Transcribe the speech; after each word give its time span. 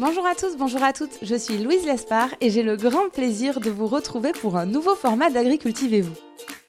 Bonjour 0.00 0.24
à 0.26 0.36
tous, 0.36 0.56
bonjour 0.56 0.80
à 0.84 0.92
toutes, 0.92 1.18
je 1.22 1.34
suis 1.34 1.58
Louise 1.58 1.84
Lespard 1.84 2.28
et 2.40 2.50
j'ai 2.50 2.62
le 2.62 2.76
grand 2.76 3.08
plaisir 3.08 3.58
de 3.58 3.68
vous 3.68 3.88
retrouver 3.88 4.30
pour 4.30 4.56
un 4.56 4.64
nouveau 4.64 4.94
format 4.94 5.28
d'Agricultivez-vous. 5.28 6.14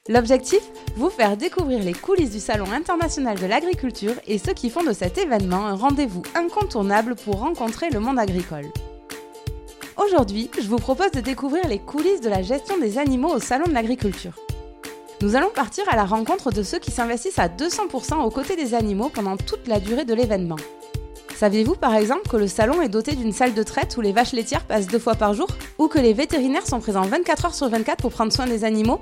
L'objectif 0.07 0.61
Vous 0.95 1.11
faire 1.11 1.37
découvrir 1.37 1.83
les 1.83 1.93
coulisses 1.93 2.31
du 2.31 2.39
Salon 2.39 2.71
international 2.71 3.37
de 3.37 3.45
l'agriculture 3.45 4.15
et 4.25 4.39
ceux 4.39 4.53
qui 4.53 4.71
font 4.71 4.83
de 4.83 4.93
cet 4.93 5.19
événement 5.19 5.67
un 5.67 5.75
rendez-vous 5.75 6.23
incontournable 6.33 7.13
pour 7.13 7.41
rencontrer 7.41 7.91
le 7.91 7.99
monde 7.99 8.17
agricole. 8.17 8.65
Aujourd'hui, 9.95 10.49
je 10.59 10.67
vous 10.67 10.77
propose 10.77 11.11
de 11.11 11.21
découvrir 11.21 11.67
les 11.67 11.79
coulisses 11.79 12.21
de 12.21 12.29
la 12.29 12.41
gestion 12.41 12.79
des 12.79 12.97
animaux 12.97 13.35
au 13.35 13.39
Salon 13.39 13.67
de 13.67 13.73
l'agriculture. 13.73 14.33
Nous 15.21 15.35
allons 15.35 15.51
partir 15.51 15.83
à 15.87 15.95
la 15.95 16.05
rencontre 16.05 16.51
de 16.51 16.63
ceux 16.63 16.79
qui 16.79 16.89
s'investissent 16.89 17.37
à 17.37 17.47
200% 17.47 18.23
aux 18.23 18.31
côtés 18.31 18.55
des 18.55 18.73
animaux 18.73 19.09
pendant 19.09 19.37
toute 19.37 19.67
la 19.67 19.79
durée 19.79 20.05
de 20.05 20.15
l'événement. 20.15 20.57
Saviez-vous 21.39 21.75
par 21.75 21.95
exemple 21.95 22.27
que 22.27 22.35
le 22.35 22.47
salon 22.49 22.81
est 22.81 22.89
doté 22.89 23.15
d'une 23.15 23.31
salle 23.31 23.53
de 23.53 23.63
traite 23.63 23.95
où 23.95 24.01
les 24.01 24.11
vaches 24.11 24.33
laitières 24.33 24.65
passent 24.65 24.87
deux 24.87 24.99
fois 24.99 25.15
par 25.15 25.33
jour 25.33 25.47
Ou 25.77 25.87
que 25.87 25.97
les 25.97 26.11
vétérinaires 26.11 26.67
sont 26.67 26.81
présents 26.81 27.03
24 27.03 27.45
heures 27.45 27.55
sur 27.55 27.69
24 27.69 28.01
pour 28.01 28.11
prendre 28.11 28.33
soin 28.33 28.45
des 28.45 28.65
animaux? 28.65 28.99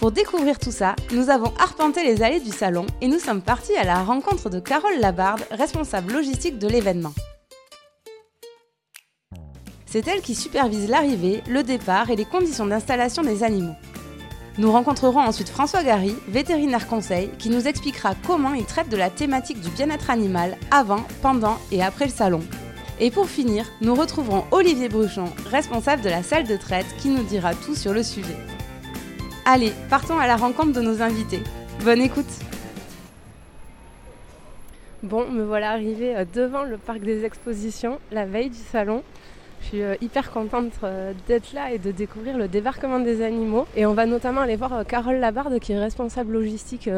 Pour 0.00 0.10
découvrir 0.10 0.58
tout 0.58 0.72
ça, 0.72 0.96
nous 1.12 1.30
avons 1.30 1.52
arpenté 1.60 2.02
les 2.02 2.24
allées 2.24 2.40
du 2.40 2.50
salon 2.50 2.84
et 3.00 3.06
nous 3.06 3.20
sommes 3.20 3.42
partis 3.42 3.76
à 3.76 3.84
la 3.84 4.02
rencontre 4.02 4.50
de 4.50 4.58
Carole 4.58 4.98
Labarde, 4.98 5.44
responsable 5.52 6.14
logistique 6.14 6.58
de 6.58 6.66
l'événement. 6.66 7.12
C'est 9.86 10.08
elle 10.08 10.20
qui 10.20 10.34
supervise 10.34 10.90
l'arrivée, 10.90 11.44
le 11.48 11.62
départ 11.62 12.10
et 12.10 12.16
les 12.16 12.24
conditions 12.24 12.66
d'installation 12.66 13.22
des 13.22 13.44
animaux. 13.44 13.76
Nous 14.56 14.70
rencontrerons 14.70 15.18
ensuite 15.18 15.48
François 15.48 15.82
Gary, 15.82 16.14
vétérinaire 16.28 16.86
conseil, 16.86 17.28
qui 17.38 17.50
nous 17.50 17.66
expliquera 17.66 18.14
comment 18.24 18.54
il 18.54 18.64
traite 18.64 18.88
de 18.88 18.96
la 18.96 19.10
thématique 19.10 19.60
du 19.60 19.68
bien-être 19.70 20.10
animal 20.10 20.56
avant, 20.70 21.04
pendant 21.22 21.58
et 21.72 21.82
après 21.82 22.04
le 22.04 22.12
salon. 22.12 22.40
Et 23.00 23.10
pour 23.10 23.28
finir, 23.28 23.66
nous 23.80 23.96
retrouverons 23.96 24.44
Olivier 24.52 24.88
Bruchon, 24.88 25.24
responsable 25.50 26.02
de 26.02 26.08
la 26.08 26.22
salle 26.22 26.46
de 26.46 26.56
traite, 26.56 26.86
qui 26.98 27.08
nous 27.08 27.24
dira 27.24 27.52
tout 27.52 27.74
sur 27.74 27.92
le 27.92 28.04
sujet. 28.04 28.36
Allez, 29.44 29.72
partons 29.90 30.20
à 30.20 30.28
la 30.28 30.36
rencontre 30.36 30.72
de 30.72 30.80
nos 30.80 31.02
invités. 31.02 31.42
Bonne 31.84 32.00
écoute 32.00 32.24
Bon, 35.02 35.28
me 35.28 35.42
voilà 35.42 35.72
arrivée 35.72 36.16
euh, 36.16 36.24
devant 36.32 36.62
le 36.62 36.78
parc 36.78 37.00
des 37.00 37.24
expositions, 37.24 37.98
la 38.12 38.24
veille 38.24 38.48
du 38.50 38.62
salon. 38.72 39.02
Je 39.64 39.68
suis 39.68 39.82
euh, 39.82 39.96
hyper 40.02 40.30
contente 40.30 40.72
euh, 40.82 41.14
d'être 41.26 41.54
là 41.54 41.72
et 41.72 41.78
de 41.78 41.90
découvrir 41.90 42.36
le 42.36 42.48
débarquement 42.48 43.00
des 43.00 43.22
animaux. 43.24 43.66
Et 43.74 43.86
on 43.86 43.94
va 43.94 44.04
notamment 44.04 44.42
aller 44.42 44.56
voir 44.56 44.74
euh, 44.74 44.84
Carole 44.84 45.16
Labarde 45.16 45.58
qui 45.58 45.72
est 45.72 45.78
responsable 45.78 46.34
logistique 46.34 46.90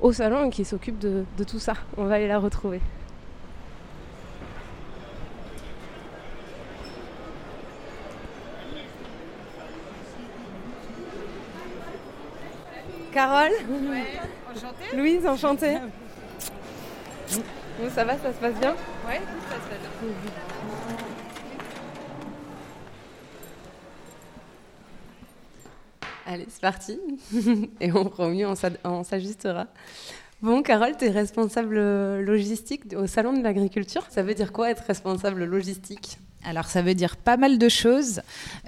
au 0.00 0.12
salon 0.12 0.44
et 0.44 0.50
qui 0.50 0.64
s'occupe 0.64 0.98
de, 1.00 1.24
tout 1.44 1.58
ça. 1.58 1.74
On 1.96 2.04
va 2.04 2.14
aller 2.14 2.28
la 2.28 2.38
retrouver. 2.38 2.80
Carole? 13.12 13.50
Enchantée. 14.54 14.96
Louise, 14.96 15.26
enchantée. 15.26 15.78
ça 17.92 18.04
va, 18.04 18.16
ça 18.18 18.32
se 18.32 18.38
passe 18.38 18.54
bien? 18.54 18.74
Oui, 19.08 19.14
ça 19.48 19.56
se 19.56 19.68
passe 19.68 19.80
bien. 19.80 21.13
Allez, 26.26 26.46
c'est 26.48 26.60
parti. 26.60 26.98
Et 27.80 27.92
on 27.92 28.10
mieux, 28.30 28.46
on 28.84 29.04
s'ajustera. 29.04 29.66
Bon, 30.42 30.62
Carole, 30.62 30.96
tu 30.98 31.06
es 31.06 31.10
responsable 31.10 31.78
logistique 32.20 32.82
au 32.96 33.06
Salon 33.06 33.32
de 33.32 33.42
l'Agriculture. 33.42 34.04
Ça 34.10 34.22
veut 34.22 34.34
dire 34.34 34.52
quoi 34.52 34.70
être 34.70 34.84
responsable 34.86 35.44
logistique? 35.44 36.18
Alors 36.44 36.66
ça 36.66 36.82
veut 36.82 36.94
dire 36.94 37.16
pas 37.16 37.36
mal 37.36 37.58
de 37.58 37.68
choses. 37.68 38.20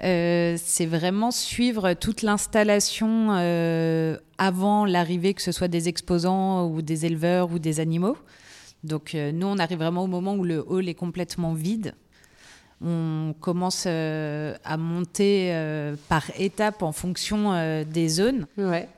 Euh, 0.03 0.55
c'est 0.57 0.87
vraiment 0.87 1.31
suivre 1.31 1.93
toute 1.93 2.23
l'installation 2.23 3.27
euh, 3.31 4.17
avant 4.39 4.85
l'arrivée, 4.85 5.33
que 5.33 5.41
ce 5.41 5.51
soit 5.51 5.67
des 5.67 5.87
exposants 5.87 6.67
ou 6.67 6.81
des 6.81 7.05
éleveurs 7.05 7.51
ou 7.51 7.59
des 7.59 7.79
animaux. 7.79 8.17
Donc 8.83 9.13
euh, 9.13 9.31
nous, 9.31 9.47
on 9.47 9.59
arrive 9.59 9.77
vraiment 9.77 10.03
au 10.03 10.07
moment 10.07 10.33
où 10.33 10.43
le 10.43 10.63
hall 10.67 10.89
est 10.89 10.95
complètement 10.95 11.53
vide 11.53 11.93
on 12.83 13.33
commence 13.39 13.85
euh, 13.87 14.55
à 14.63 14.77
monter 14.77 15.49
euh, 15.51 15.95
par 16.09 16.23
étapes 16.37 16.83
en 16.83 16.91
fonction 16.91 17.53
euh, 17.53 17.83
des 17.83 18.07
zones. 18.07 18.45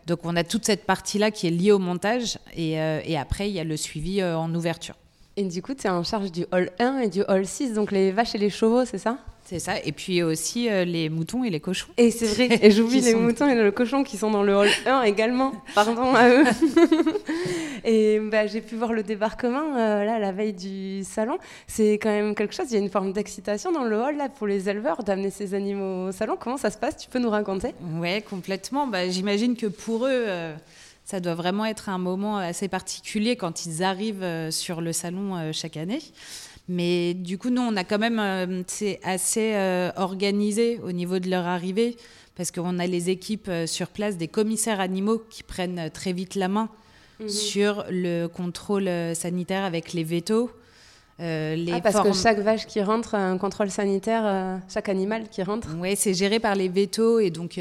Donc 0.05 0.19
on 0.23 0.35
a 0.35 0.43
toute 0.43 0.65
cette 0.65 0.85
partie-là 0.85 1.31
qui 1.31 1.47
est 1.47 1.51
liée 1.51 1.71
au 1.71 1.79
montage 1.79 2.39
et, 2.55 2.73
et 2.73 3.17
après 3.17 3.49
il 3.49 3.53
y 3.53 3.59
a 3.59 3.63
le 3.63 3.77
suivi 3.77 4.23
en 4.23 4.53
ouverture. 4.53 4.95
Et 5.37 5.43
du 5.43 5.61
coup, 5.61 5.73
tu 5.73 5.87
es 5.87 5.89
en 5.89 6.03
charge 6.03 6.33
du 6.33 6.45
hall 6.51 6.69
1 6.79 6.99
et 6.99 7.09
du 7.09 7.21
hall 7.29 7.45
6, 7.45 7.73
donc 7.73 7.91
les 7.91 8.11
vaches 8.11 8.35
et 8.35 8.37
les 8.37 8.49
chevaux, 8.49 8.83
c'est 8.83 8.97
ça? 8.97 9.17
C'est 9.49 9.57
ça. 9.57 9.83
Et 9.83 9.91
puis 9.91 10.21
aussi 10.21 10.69
euh, 10.69 10.85
les 10.85 11.09
moutons 11.09 11.43
et 11.43 11.49
les 11.49 11.59
cochons. 11.59 11.87
Et 11.97 12.11
c'est 12.11 12.27
vrai. 12.27 12.59
Et 12.61 12.69
j'oublie 12.69 13.01
les 13.01 13.15
moutons 13.15 13.49
et 13.49 13.55
les 13.55 13.71
cochons 13.71 14.03
qui 14.03 14.15
sont 14.15 14.29
dans 14.29 14.43
le 14.43 14.55
hall 14.55 14.69
1 14.85 15.01
également. 15.03 15.53
Pardon 15.73 16.13
à 16.13 16.29
eux. 16.29 16.43
et 17.83 18.19
bah, 18.19 18.45
j'ai 18.45 18.61
pu 18.61 18.75
voir 18.75 18.93
le 18.93 19.01
débarquement 19.01 19.75
euh, 19.75 20.05
là 20.05 20.19
la 20.19 20.31
veille 20.31 20.53
du 20.53 21.03
salon. 21.03 21.39
C'est 21.65 21.93
quand 21.93 22.09
même 22.09 22.35
quelque 22.35 22.53
chose. 22.53 22.67
Il 22.69 22.73
y 22.75 22.77
a 22.77 22.79
une 22.79 22.91
forme 22.91 23.11
d'excitation 23.11 23.71
dans 23.71 23.85
le 23.85 23.97
hall 23.97 24.17
là 24.17 24.29
pour 24.29 24.45
les 24.45 24.69
éleveurs 24.69 25.03
d'amener 25.03 25.31
ces 25.31 25.55
animaux 25.55 26.09
au 26.09 26.11
salon. 26.11 26.37
Comment 26.39 26.57
ça 26.57 26.69
se 26.69 26.77
passe? 26.77 26.97
Tu 26.97 27.09
peux 27.09 27.19
nous 27.19 27.31
raconter? 27.31 27.73
Ouais, 27.97 28.21
complètement. 28.21 28.85
Bah, 28.85 29.09
j'imagine 29.09 29.55
que 29.55 29.65
pour 29.65 30.05
eux. 30.05 30.25
Euh, 30.27 30.55
ça 31.05 31.19
doit 31.19 31.33
vraiment 31.33 31.65
être 31.65 31.89
un 31.89 31.97
moment 31.97 32.37
assez 32.37 32.67
particulier 32.67 33.35
quand 33.35 33.65
ils 33.65 33.81
arrivent 33.81 34.51
sur 34.51 34.79
le 34.79 34.93
salon 34.93 35.51
chaque 35.53 35.75
année. 35.75 36.01
Mais 36.69 37.15
du 37.15 37.39
coup, 37.39 37.49
nous, 37.49 37.63
on 37.63 37.75
a 37.75 37.83
quand 37.83 37.97
même, 37.97 38.19
euh, 38.19 38.61
c'est 38.67 38.99
assez 39.03 39.55
euh, 39.55 39.89
organisé 39.97 40.79
au 40.83 40.91
niveau 40.91 41.17
de 41.17 41.27
leur 41.27 41.47
arrivée, 41.47 41.97
parce 42.35 42.51
qu'on 42.51 42.77
a 42.77 42.85
les 42.85 43.09
équipes 43.09 43.47
euh, 43.49 43.65
sur 43.65 43.87
place, 43.87 44.17
des 44.17 44.27
commissaires 44.27 44.79
animaux 44.79 45.19
qui 45.31 45.41
prennent 45.41 45.89
très 45.91 46.13
vite 46.13 46.35
la 46.35 46.47
main 46.47 46.69
mhm. 47.19 47.27
sur 47.27 47.85
le 47.89 48.27
contrôle 48.27 48.87
sanitaire 49.15 49.63
avec 49.63 49.93
les 49.93 50.03
vétos. 50.03 50.51
Les 51.19 51.71
ah, 51.73 51.81
parce 51.81 52.01
que 52.01 52.13
chaque 52.13 52.39
vache 52.39 52.65
qui 52.65 52.81
rentre 52.81 53.15
a 53.15 53.19
un 53.19 53.37
contrôle 53.37 53.69
sanitaire, 53.69 54.59
chaque 54.71 54.89
animal 54.89 55.29
qui 55.29 55.43
rentre 55.43 55.67
Oui, 55.77 55.95
c'est 55.95 56.13
géré 56.13 56.39
par 56.39 56.55
les 56.55 56.69
vétos 56.69 57.19
et 57.19 57.29
donc 57.29 57.59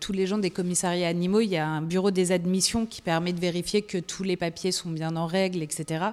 tous 0.00 0.12
les 0.12 0.26
gens 0.26 0.38
des 0.38 0.50
commissariats 0.50 1.08
animaux, 1.08 1.40
il 1.40 1.50
y 1.50 1.56
a 1.56 1.66
un 1.66 1.82
bureau 1.82 2.10
des 2.10 2.32
admissions 2.32 2.86
qui 2.86 3.02
permet 3.02 3.32
de 3.32 3.40
vérifier 3.40 3.82
que 3.82 3.98
tous 3.98 4.22
les 4.22 4.36
papiers 4.36 4.72
sont 4.72 4.90
bien 4.90 5.16
en 5.16 5.26
règle, 5.26 5.62
etc. 5.62 6.12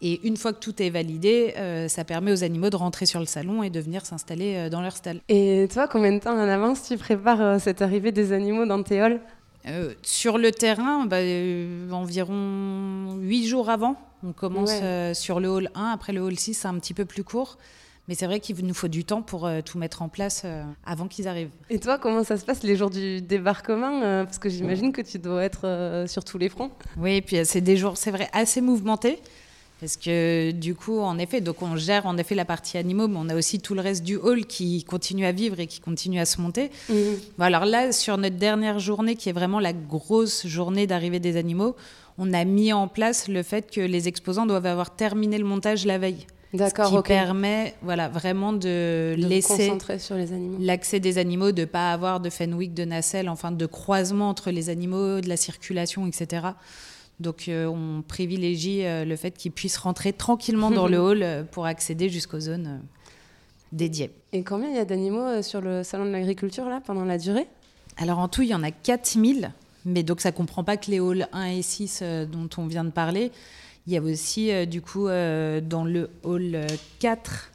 Et 0.00 0.20
une 0.26 0.36
fois 0.36 0.52
que 0.52 0.60
tout 0.60 0.80
est 0.80 0.90
validé, 0.90 1.54
euh, 1.56 1.88
ça 1.88 2.04
permet 2.04 2.30
aux 2.30 2.44
animaux 2.44 2.70
de 2.70 2.76
rentrer 2.76 3.06
sur 3.06 3.18
le 3.18 3.26
salon 3.26 3.62
et 3.62 3.70
de 3.70 3.80
venir 3.80 4.06
s'installer 4.06 4.54
euh, 4.56 4.68
dans 4.70 4.80
leur 4.80 4.96
stall. 4.96 5.20
Et 5.28 5.66
toi, 5.72 5.88
combien 5.88 6.12
de 6.12 6.20
temps 6.20 6.36
en 6.36 6.48
avance 6.48 6.84
tu 6.86 6.96
prépares 6.96 7.40
euh, 7.40 7.58
cette 7.58 7.82
arrivée 7.82 8.12
des 8.12 8.32
animaux 8.32 8.64
dans 8.64 8.82
tes 8.82 9.00
halls? 9.00 9.20
Sur 10.02 10.38
le 10.38 10.50
terrain, 10.52 11.06
bah, 11.06 11.18
environ 11.92 13.16
8 13.20 13.46
jours 13.46 13.70
avant. 13.70 13.96
On 14.22 14.32
commence 14.32 14.72
sur 15.14 15.40
le 15.40 15.48
hall 15.48 15.70
1, 15.74 15.90
après 15.90 16.12
le 16.12 16.20
hall 16.20 16.38
6, 16.38 16.54
c'est 16.54 16.68
un 16.68 16.78
petit 16.78 16.94
peu 16.94 17.04
plus 17.04 17.24
court. 17.24 17.58
Mais 18.08 18.14
c'est 18.14 18.24
vrai 18.24 18.40
qu'il 18.40 18.56
nous 18.64 18.72
faut 18.72 18.88
du 18.88 19.04
temps 19.04 19.20
pour 19.20 19.48
tout 19.66 19.76
mettre 19.76 20.00
en 20.00 20.08
place 20.08 20.46
avant 20.86 21.08
qu'ils 21.08 21.28
arrivent. 21.28 21.50
Et 21.68 21.78
toi, 21.78 21.98
comment 21.98 22.24
ça 22.24 22.38
se 22.38 22.44
passe 22.44 22.62
les 22.62 22.74
jours 22.74 22.88
du 22.88 23.20
débarquement 23.20 24.00
Parce 24.24 24.38
que 24.38 24.48
j'imagine 24.48 24.92
que 24.92 25.02
tu 25.02 25.18
dois 25.18 25.44
être 25.44 26.04
sur 26.08 26.24
tous 26.24 26.38
les 26.38 26.48
fronts. 26.48 26.70
Oui, 26.96 27.16
et 27.16 27.22
puis 27.22 27.44
c'est 27.44 27.60
des 27.60 27.76
jours, 27.76 27.98
c'est 27.98 28.10
vrai, 28.10 28.28
assez 28.32 28.62
mouvementés. 28.62 29.18
Parce 29.80 29.96
que 29.96 30.50
du 30.50 30.74
coup, 30.74 30.98
en 30.98 31.18
effet, 31.18 31.40
donc 31.40 31.62
on 31.62 31.76
gère 31.76 32.06
en 32.06 32.18
effet 32.18 32.34
la 32.34 32.44
partie 32.44 32.78
animaux, 32.78 33.06
mais 33.06 33.18
on 33.18 33.28
a 33.28 33.36
aussi 33.36 33.60
tout 33.60 33.74
le 33.74 33.80
reste 33.80 34.02
du 34.02 34.16
hall 34.16 34.44
qui 34.46 34.82
continue 34.82 35.24
à 35.24 35.32
vivre 35.32 35.60
et 35.60 35.68
qui 35.68 35.80
continue 35.80 36.18
à 36.18 36.24
se 36.24 36.40
monter. 36.40 36.70
Mhm. 36.88 37.16
alors 37.38 37.64
là, 37.64 37.92
sur 37.92 38.18
notre 38.18 38.36
dernière 38.36 38.80
journée, 38.80 39.14
qui 39.14 39.28
est 39.28 39.32
vraiment 39.32 39.60
la 39.60 39.72
grosse 39.72 40.46
journée 40.46 40.86
d'arrivée 40.86 41.20
des 41.20 41.36
animaux, 41.36 41.76
on 42.18 42.32
a 42.32 42.44
mis 42.44 42.72
en 42.72 42.88
place 42.88 43.28
le 43.28 43.44
fait 43.44 43.70
que 43.70 43.80
les 43.80 44.08
exposants 44.08 44.46
doivent 44.46 44.66
avoir 44.66 44.90
terminé 44.96 45.38
le 45.38 45.44
montage 45.44 45.86
la 45.86 45.98
veille. 45.98 46.26
D'accord. 46.54 46.90
Ce 46.90 46.96
qui 46.96 47.02
permet, 47.02 47.74
voilà, 47.82 48.08
vraiment 48.08 48.52
de, 48.54 49.14
de 49.16 49.26
laisser 49.26 49.70
l'accès 50.58 50.98
des 50.98 51.18
animaux, 51.18 51.52
de 51.52 51.66
pas 51.66 51.92
avoir 51.92 52.20
de 52.20 52.30
Fenwick, 52.30 52.72
de 52.74 52.84
nacelle, 52.84 53.28
enfin 53.28 53.52
de 53.52 53.66
croisement 53.66 54.30
entre 54.30 54.50
les 54.50 54.70
animaux, 54.70 55.20
de 55.20 55.28
la 55.28 55.36
circulation, 55.36 56.06
etc. 56.06 56.46
Donc 57.20 57.48
euh, 57.48 57.66
on 57.66 58.02
privilégie 58.02 58.84
euh, 58.84 59.04
le 59.04 59.16
fait 59.16 59.32
qu'ils 59.32 59.50
puissent 59.50 59.78
rentrer 59.78 60.12
tranquillement 60.12 60.70
dans 60.70 60.86
le 60.86 60.98
hall 61.00 61.22
euh, 61.22 61.42
pour 61.42 61.66
accéder 61.66 62.08
jusqu'aux 62.08 62.40
zones 62.40 62.80
dédiées. 63.72 64.10
Et 64.32 64.44
combien 64.44 64.70
il 64.70 64.76
y 64.76 64.80
a 64.80 64.84
d'animaux 64.84 65.42
sur 65.42 65.60
le 65.60 65.82
salon 65.82 66.04
de 66.06 66.10
l'agriculture 66.10 66.66
là 66.66 66.80
pendant 66.84 67.04
la 67.04 67.18
durée? 67.18 67.48
Alors 67.96 68.18
en 68.18 68.28
tout, 68.28 68.42
il 68.42 68.48
y 68.48 68.54
en 68.54 68.62
a 68.62 68.70
4000, 68.70 69.50
mais 69.84 70.04
donc 70.04 70.20
ça 70.20 70.30
comprend 70.30 70.62
pas 70.62 70.76
que 70.76 70.90
les 70.90 71.00
halls 71.00 71.28
1 71.32 71.44
et 71.46 71.62
6 71.62 72.02
dont 72.30 72.48
on 72.56 72.66
vient 72.66 72.84
de 72.84 72.90
parler. 72.90 73.32
Il 73.86 73.92
y 73.92 73.96
a 73.96 74.02
aussi 74.02 74.66
du 74.66 74.80
coup 74.80 75.06
dans 75.06 75.84
le 75.84 76.10
hall 76.22 76.66
4 77.00 77.50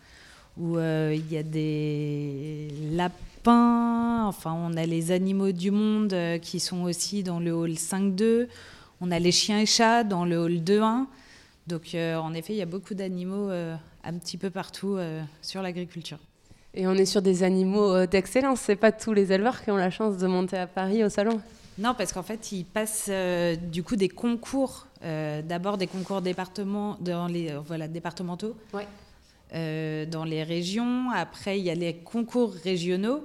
où 0.58 0.78
il 0.78 1.32
y 1.32 1.38
a 1.38 1.44
des 1.44 2.68
lapins, 2.92 4.26
enfin 4.26 4.54
on 4.54 4.76
a 4.76 4.86
les 4.86 5.12
animaux 5.12 5.52
du 5.52 5.72
monde 5.72 6.16
qui 6.42 6.60
sont 6.60 6.84
aussi 6.84 7.24
dans 7.24 7.40
le 7.40 7.54
hall 7.54 7.72
5-2. 7.72 8.48
On 9.06 9.12
a 9.12 9.20
les 9.20 9.34
chiens 9.34 9.60
et 9.60 9.66
chats 9.66 10.06
dans 10.06 10.24
le 10.24 10.38
hall 10.38 10.54
2-1. 10.60 11.08
Donc, 11.68 11.94
en 11.94 12.34
effet, 12.34 12.54
il 12.54 12.56
y 12.56 12.62
a 12.62 12.66
beaucoup 12.66 12.94
d'animaux 12.94 13.50
un 13.50 14.14
petit 14.18 14.38
peu 14.38 14.50
partout 14.50 14.98
sur 15.42 15.62
l'agriculture. 15.62 16.20
Et 16.74 16.88
on 16.88 16.94
est 16.94 17.06
sur 17.06 17.22
des 17.22 17.44
animaux 17.44 18.06
d'excellence. 18.06 18.62
C'est 18.62 18.78
pas 18.78 18.94
tous 18.94 19.12
les 19.12 19.34
éleveurs 19.34 19.62
qui 19.62 19.72
ont 19.72 19.76
la 19.76 19.90
chance 19.90 20.18
de 20.18 20.26
monter 20.26 20.58
à 20.58 20.68
Paris 20.68 21.04
au 21.04 21.10
salon. 21.10 21.42
Non, 21.78 21.94
parce 21.98 22.14
qu'en 22.14 22.24
fait, 22.24 22.54
ils 22.54 22.64
passent 22.64 23.12
du 23.62 23.84
coup 23.84 23.98
des 23.98 24.08
concours. 24.08 24.88
D'abord 25.02 25.78
des 25.78 25.88
concours 25.88 26.22
départements, 26.22 26.96
dans 27.02 27.28
les, 27.28 27.54
voilà, 27.68 27.90
départementaux. 27.90 28.56
Ouais. 28.74 28.88
Euh, 29.54 30.08
dans 30.08 30.24
les 30.24 30.42
régions. 30.42 31.12
Après, 31.14 31.60
il 31.60 31.66
y 31.66 31.70
a 31.70 31.76
les 31.76 31.94
concours 31.94 32.54
régionaux. 32.64 33.24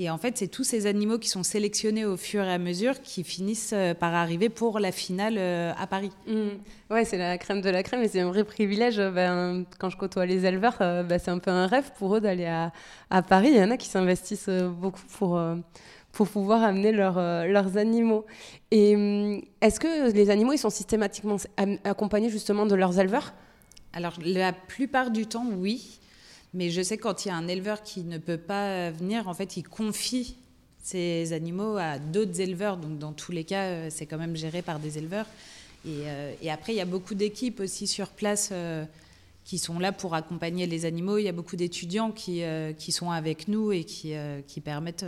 Et 0.00 0.08
en 0.10 0.16
fait, 0.16 0.38
c'est 0.38 0.46
tous 0.46 0.62
ces 0.62 0.86
animaux 0.86 1.18
qui 1.18 1.28
sont 1.28 1.42
sélectionnés 1.42 2.04
au 2.04 2.16
fur 2.16 2.44
et 2.44 2.52
à 2.52 2.58
mesure 2.58 3.02
qui 3.02 3.24
finissent 3.24 3.72
euh, 3.74 3.94
par 3.94 4.14
arriver 4.14 4.48
pour 4.48 4.78
la 4.78 4.92
finale 4.92 5.34
euh, 5.38 5.72
à 5.76 5.88
Paris. 5.88 6.12
Mmh. 6.28 6.50
Ouais, 6.88 7.04
c'est 7.04 7.18
la 7.18 7.36
crème 7.36 7.60
de 7.60 7.68
la 7.68 7.82
crème 7.82 8.02
et 8.02 8.08
c'est 8.08 8.20
un 8.20 8.28
vrai 8.28 8.44
privilège. 8.44 8.98
Ben, 8.98 9.64
quand 9.80 9.90
je 9.90 9.96
côtoie 9.96 10.24
les 10.24 10.46
éleveurs, 10.46 10.76
ben, 10.78 11.18
c'est 11.18 11.32
un 11.32 11.38
peu 11.38 11.50
un 11.50 11.66
rêve 11.66 11.90
pour 11.98 12.14
eux 12.14 12.20
d'aller 12.20 12.46
à, 12.46 12.72
à, 13.10 13.22
Paris. 13.22 13.48
Il 13.50 13.58
y 13.58 13.62
en 13.62 13.72
a 13.72 13.76
qui 13.76 13.88
s'investissent 13.88 14.48
beaucoup 14.48 15.02
pour, 15.18 15.40
pour 16.12 16.28
pouvoir 16.28 16.62
amener 16.62 16.92
leurs 16.92 17.76
animaux. 17.76 18.24
Et 18.70 18.94
mmh, 18.94 19.42
est-ce 19.60 19.80
que 19.80 20.12
les 20.12 20.30
animaux 20.30 20.52
ils 20.52 20.58
sont 20.58 20.70
systématiquement 20.70 21.38
accompagnés 21.82 22.30
justement 22.30 22.66
de 22.66 22.76
leurs 22.76 23.00
éleveurs? 23.00 23.34
Alors, 23.92 24.14
la 24.22 24.52
plupart 24.52 25.10
du 25.10 25.26
temps, 25.26 25.46
oui. 25.56 25.97
Mais 26.54 26.70
je 26.70 26.82
sais 26.82 26.98
quand 26.98 27.24
il 27.24 27.28
y 27.28 27.30
a 27.30 27.36
un 27.36 27.48
éleveur 27.48 27.82
qui 27.82 28.04
ne 28.04 28.18
peut 28.18 28.38
pas 28.38 28.90
venir, 28.90 29.28
en 29.28 29.34
fait, 29.34 29.56
il 29.56 29.62
confie 29.62 30.36
ses 30.82 31.32
animaux 31.32 31.76
à 31.76 31.98
d'autres 31.98 32.40
éleveurs. 32.40 32.78
Donc, 32.78 32.98
dans 32.98 33.12
tous 33.12 33.32
les 33.32 33.44
cas, 33.44 33.64
euh, 33.64 33.88
c'est 33.90 34.06
quand 34.06 34.18
même 34.18 34.36
géré 34.36 34.62
par 34.62 34.78
des 34.78 34.96
éleveurs. 34.96 35.26
Et, 35.84 36.04
euh, 36.06 36.32
après, 36.50 36.72
il 36.72 36.76
y 36.76 36.80
a 36.80 36.86
beaucoup 36.86 37.14
d'équipes 37.14 37.60
aussi 37.60 37.86
sur 37.86 38.08
place 38.08 38.48
euh, 38.52 38.84
qui 39.44 39.58
sont 39.58 39.78
là 39.78 39.92
pour 39.92 40.14
accompagner 40.14 40.66
les 40.66 40.86
animaux. 40.86 41.18
Il 41.18 41.24
y 41.24 41.28
a 41.28 41.32
beaucoup 41.32 41.56
d'étudiants 41.56 42.10
qui, 42.10 42.42
sont 42.90 43.10
avec 43.10 43.48
nous 43.48 43.72
et 43.72 43.84
qui 43.84 44.60
permettent 44.62 45.06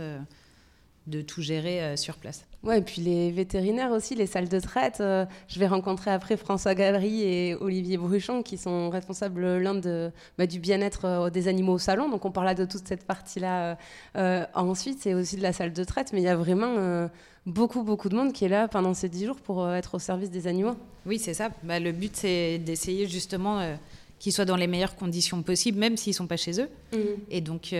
de 1.07 1.21
tout 1.21 1.41
gérer 1.41 1.97
sur 1.97 2.17
place. 2.17 2.45
Ouais, 2.63 2.77
et 2.77 2.81
puis 2.81 3.01
les 3.01 3.31
vétérinaires 3.31 3.91
aussi, 3.91 4.13
les 4.13 4.27
salles 4.27 4.47
de 4.47 4.59
traite. 4.59 5.01
Euh, 5.01 5.25
je 5.47 5.59
vais 5.59 5.65
rencontrer 5.65 6.11
après 6.11 6.37
François 6.37 6.75
Gabry 6.75 7.23
et 7.23 7.55
Olivier 7.55 7.97
Bruchon, 7.97 8.43
qui 8.43 8.55
sont 8.55 8.91
responsables 8.91 9.57
l'un 9.57 9.73
de, 9.73 10.11
bah, 10.37 10.45
du 10.45 10.59
bien-être 10.59 11.05
euh, 11.05 11.29
des 11.31 11.47
animaux 11.47 11.73
au 11.73 11.79
salon. 11.79 12.07
Donc 12.07 12.23
on 12.25 12.31
parlera 12.31 12.53
de 12.53 12.65
toute 12.65 12.87
cette 12.87 13.03
partie-là 13.03 13.77
euh, 14.15 14.45
ensuite. 14.53 14.99
C'est 15.01 15.15
aussi 15.15 15.37
de 15.37 15.41
la 15.41 15.53
salle 15.53 15.73
de 15.73 15.83
traite, 15.83 16.13
mais 16.13 16.21
il 16.21 16.25
y 16.25 16.27
a 16.27 16.35
vraiment 16.35 17.09
beaucoup, 17.47 17.81
beaucoup 17.81 18.09
de 18.09 18.15
monde 18.15 18.31
qui 18.31 18.45
est 18.45 18.49
là 18.49 18.67
pendant 18.67 18.93
ces 18.93 19.09
dix 19.09 19.25
jours 19.25 19.37
pour 19.37 19.67
être 19.67 19.95
au 19.95 19.99
service 19.99 20.29
des 20.29 20.45
animaux. 20.45 20.75
Oui, 21.07 21.17
c'est 21.17 21.33
ça. 21.33 21.49
Bah, 21.63 21.79
le 21.79 21.91
but, 21.91 22.15
c'est 22.15 22.59
d'essayer 22.59 23.07
justement 23.07 23.75
qu'ils 24.21 24.31
soient 24.31 24.45
dans 24.45 24.55
les 24.55 24.67
meilleures 24.67 24.95
conditions 24.95 25.41
possibles, 25.41 25.79
même 25.79 25.97
s'ils 25.97 26.11
ne 26.11 26.15
sont 26.15 26.27
pas 26.27 26.37
chez 26.37 26.61
eux. 26.61 26.69
Mmh. 26.93 26.97
Et 27.31 27.41
donc, 27.41 27.75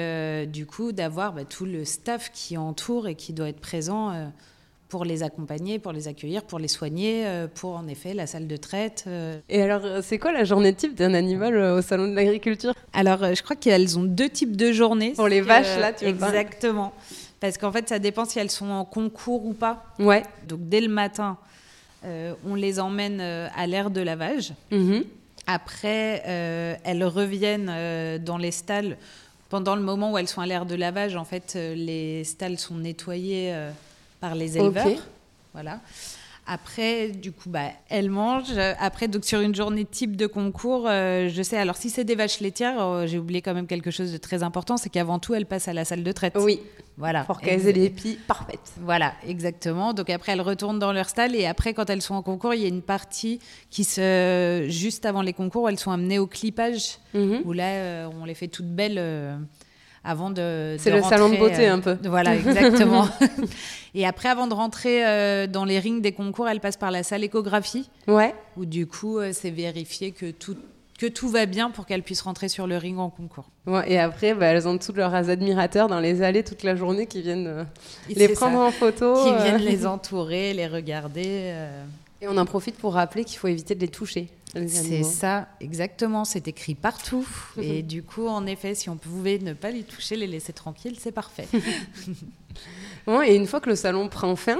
du 0.51 0.65
coup, 0.65 0.91
d'avoir 0.91 1.33
bah, 1.33 1.45
tout 1.45 1.65
le 1.65 1.85
staff 1.85 2.31
qui 2.33 2.57
entoure 2.57 3.07
et 3.07 3.15
qui 3.15 3.31
doit 3.31 3.47
être 3.47 3.61
présent 3.61 4.11
pour 4.91 5.05
les 5.05 5.23
accompagner, 5.23 5.79
pour 5.79 5.93
les 5.93 6.09
accueillir, 6.09 6.43
pour 6.43 6.59
les 6.59 6.67
soigner, 6.67 7.25
euh, 7.25 7.47
pour 7.47 7.77
en 7.77 7.87
effet 7.87 8.13
la 8.13 8.27
salle 8.27 8.45
de 8.45 8.57
traite. 8.57 9.05
Euh. 9.07 9.39
Et 9.47 9.61
alors, 9.61 9.85
euh, 9.85 10.01
c'est 10.03 10.19
quoi 10.19 10.33
la 10.33 10.43
journée 10.43 10.73
type 10.73 10.95
d'un 10.95 11.13
animal 11.13 11.55
au 11.55 11.81
salon 11.81 12.09
de 12.09 12.13
l'agriculture? 12.13 12.73
Alors, 12.91 13.33
je 13.33 13.41
crois 13.41 13.55
qu'elles 13.55 13.97
ont 13.97 14.03
deux 14.03 14.27
types 14.27 14.57
de 14.57 14.73
journées. 14.73 15.13
Pour 15.13 15.29
les 15.29 15.39
vaches, 15.39 15.79
là, 15.79 15.93
tu 15.93 16.03
Exactement. 16.03 16.91
Parce 17.39 17.57
qu'en 17.57 17.71
fait, 17.71 17.87
ça 17.87 17.99
dépend 17.99 18.25
si 18.25 18.37
elles 18.37 18.51
sont 18.51 18.69
en 18.69 18.83
concours 18.83 19.45
ou 19.45 19.53
pas. 19.53 19.85
Ouais. 19.97 20.23
Donc, 20.49 20.59
dès 20.67 20.81
le 20.81 20.89
matin, 20.89 21.37
on 22.03 22.55
les 22.55 22.79
emmène 22.81 23.21
à 23.21 23.67
l'air 23.67 23.91
de 23.91 24.01
lavage. 24.01 24.53
Mhm. 24.71 25.05
Après, 25.47 26.23
elles 26.25 27.03
reviennent 27.03 28.19
dans 28.23 28.37
les 28.37 28.51
stalles. 28.51 28.97
Pendant 29.49 29.75
le 29.75 29.81
moment 29.81 30.13
où 30.13 30.17
elles 30.17 30.27
sont 30.29 30.41
à 30.41 30.45
l'air 30.45 30.65
de 30.65 30.75
lavage, 30.75 31.15
en 31.15 31.25
fait, 31.25 31.55
les 31.55 32.23
stalles 32.23 32.57
sont 32.57 32.75
nettoyées 32.75 33.53
par 34.19 34.35
les 34.35 34.57
éleveurs. 34.57 34.87
Voilà. 35.53 35.81
Après, 36.47 37.09
du 37.09 37.31
coup, 37.31 37.49
bah, 37.49 37.69
elles 37.89 38.09
mangent. 38.09 38.57
Après, 38.79 39.07
donc 39.07 39.25
sur 39.25 39.41
une 39.41 39.53
journée 39.53 39.85
type 39.85 40.17
de 40.17 40.27
concours, 40.27 40.85
euh, 40.87 41.29
je 41.29 41.41
sais. 41.43 41.57
Alors, 41.57 41.77
si 41.77 41.89
c'est 41.89 42.03
des 42.03 42.15
vaches 42.15 42.39
laitières, 42.39 42.81
euh, 42.81 43.05
j'ai 43.05 43.19
oublié 43.19 43.41
quand 43.41 43.53
même 43.53 43.67
quelque 43.67 43.91
chose 43.91 44.11
de 44.11 44.17
très 44.17 44.41
important, 44.43 44.77
c'est 44.77 44.89
qu'avant 44.89 45.19
tout, 45.19 45.35
elles 45.35 45.45
passent 45.45 45.67
à 45.67 45.73
la 45.73 45.85
salle 45.85 46.03
de 46.03 46.11
traite. 46.11 46.35
Oui. 46.39 46.59
Voilà. 46.97 47.23
Pour 47.23 47.39
qu'elles 47.39 47.67
aient 47.67 47.73
les 47.73 47.89
pieds 47.89 48.17
parfaites. 48.27 48.73
Voilà, 48.79 49.13
exactement. 49.25 49.93
Donc 49.93 50.09
après, 50.09 50.33
elles 50.33 50.41
retournent 50.41 50.79
dans 50.79 50.91
leur 50.91 51.09
stall 51.09 51.35
et 51.35 51.45
après, 51.45 51.73
quand 51.73 51.89
elles 51.89 52.01
sont 52.01 52.15
en 52.15 52.21
concours, 52.21 52.53
il 52.53 52.61
y 52.61 52.65
a 52.65 52.67
une 52.67 52.81
partie 52.81 53.39
qui 53.69 53.83
se, 53.83 54.65
juste 54.67 55.05
avant 55.05 55.21
les 55.21 55.33
concours, 55.33 55.69
elles 55.69 55.79
sont 55.79 55.91
amenées 55.91 56.19
au 56.19 56.27
clippage, 56.27 56.97
mhm. 57.13 57.41
où 57.45 57.53
là, 57.53 57.69
euh, 57.69 58.09
on 58.19 58.25
les 58.25 58.35
fait 58.35 58.49
toutes 58.49 58.67
belles 58.67 58.99
avant 60.03 60.29
de. 60.29 60.75
C'est 60.79 60.91
le 60.91 61.01
salon 61.01 61.29
de 61.29 61.37
beauté 61.37 61.67
un 61.67 61.79
peu. 61.79 61.97
Voilà, 62.03 62.35
exactement. 62.35 63.07
Et 63.93 64.05
après, 64.05 64.29
avant 64.29 64.47
de 64.47 64.53
rentrer 64.53 65.05
euh, 65.05 65.47
dans 65.47 65.65
les 65.65 65.79
rings 65.79 66.01
des 66.01 66.13
concours, 66.13 66.47
elle 66.47 66.59
passe 66.59 66.77
par 66.77 66.91
la 66.91 67.03
salle 67.03 67.23
échographie. 67.23 67.89
Ouais. 68.07 68.33
Où 68.57 68.65
du 68.65 68.87
coup, 68.87 69.19
euh, 69.19 69.31
c'est 69.33 69.51
vérifié 69.51 70.11
que 70.11 70.31
tout, 70.31 70.55
que 70.97 71.05
tout 71.05 71.29
va 71.29 71.45
bien 71.45 71.69
pour 71.69 71.85
qu'elles 71.85 72.03
puissent 72.03 72.21
rentrer 72.21 72.47
sur 72.47 72.67
le 72.67 72.77
ring 72.77 72.97
en 72.99 73.09
concours. 73.09 73.49
Ouais, 73.67 73.91
et 73.91 73.99
après, 73.99 74.33
bah, 74.33 74.47
elles 74.47 74.67
ont 74.67 74.77
tous 74.77 74.93
leurs 74.93 75.13
admirateurs 75.13 75.87
dans 75.87 75.99
les 75.99 76.21
allées 76.21 76.43
toute 76.43 76.63
la 76.63 76.75
journée 76.75 77.05
qui 77.05 77.21
viennent 77.21 77.47
euh, 77.47 77.63
les 78.09 78.29
prendre 78.29 78.59
en 78.59 78.71
photo. 78.71 79.13
Qui 79.23 79.43
viennent 79.43 79.61
les 79.61 79.85
entourer, 79.85 80.53
les 80.53 80.67
regarder. 80.67 81.53
Et 82.21 82.27
on 82.27 82.37
en 82.37 82.45
profite 82.45 82.77
pour 82.77 82.93
rappeler 82.93 83.23
qu'il 83.23 83.39
faut 83.39 83.47
éviter 83.47 83.75
de 83.75 83.81
les 83.81 83.87
toucher. 83.87 84.29
C'est 84.53 85.03
ça, 85.03 85.47
exactement. 85.59 86.25
C'est 86.25 86.47
écrit 86.47 86.75
partout. 86.75 87.27
et 87.61 87.83
du 87.83 88.03
coup, 88.03 88.27
en 88.27 88.45
effet, 88.45 88.75
si 88.75 88.89
on 88.89 88.97
pouvait 88.97 89.39
ne 89.39 89.53
pas 89.53 89.71
les 89.71 89.83
toucher, 89.83 90.15
les 90.15 90.27
laisser 90.27 90.53
tranquilles, 90.53 90.97
c'est 90.99 91.11
parfait. 91.11 91.47
et 93.25 93.35
une 93.35 93.47
fois 93.47 93.61
que 93.61 93.69
le 93.69 93.75
salon 93.75 94.09
prend 94.09 94.35
fin, 94.35 94.59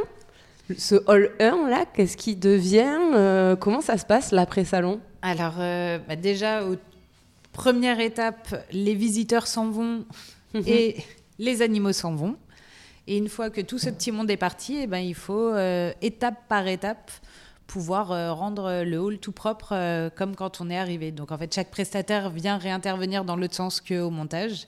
ce 0.78 0.96
hall 1.08 1.32
1 1.40 1.70
là, 1.70 1.86
qu'est-ce 1.94 2.16
qui 2.16 2.36
devient 2.36 2.98
euh, 3.14 3.56
Comment 3.56 3.82
ça 3.82 3.98
se 3.98 4.06
passe 4.06 4.32
l'après-salon? 4.32 5.02
Alors, 5.22 5.56
euh, 5.60 6.00
bah, 6.08 6.16
déjà, 6.16 6.62
première 7.52 8.00
étape, 8.00 8.66
les 8.72 8.96
visiteurs 8.96 9.48
s'en 9.48 9.70
vont 9.70 10.06
et 10.66 10.98
les 11.40 11.62
animaux 11.62 11.94
s'en 11.94 12.16
vont. 12.16 12.38
Et 13.08 13.18
une 13.18 13.30
fois 13.30 13.50
que 13.50 13.62
tout 13.62 13.80
ce 13.80 13.90
petit 13.90 14.12
monde 14.12 14.30
est 14.30 14.38
parti, 14.38 14.78
eh 14.82 14.88
ben, 14.88 15.00
il 15.00 15.16
faut, 15.16 15.50
euh, 15.50 15.92
étape 16.02 16.48
par 16.48 16.68
étape, 16.68 17.12
pouvoir 17.72 18.36
rendre 18.36 18.84
le 18.84 18.98
hall 18.98 19.18
tout 19.18 19.32
propre 19.32 20.10
comme 20.16 20.36
quand 20.36 20.60
on 20.60 20.70
est 20.70 20.78
arrivé. 20.78 21.12
Donc 21.12 21.32
en 21.32 21.38
fait, 21.38 21.54
chaque 21.54 21.72
prestataire 21.72 22.30
vient 22.30 22.58
réintervenir 22.58 23.24
dans 23.24 23.38
l'autre 23.38 23.56
sens 23.56 23.80
qu'au 23.80 24.10
montage. 24.10 24.68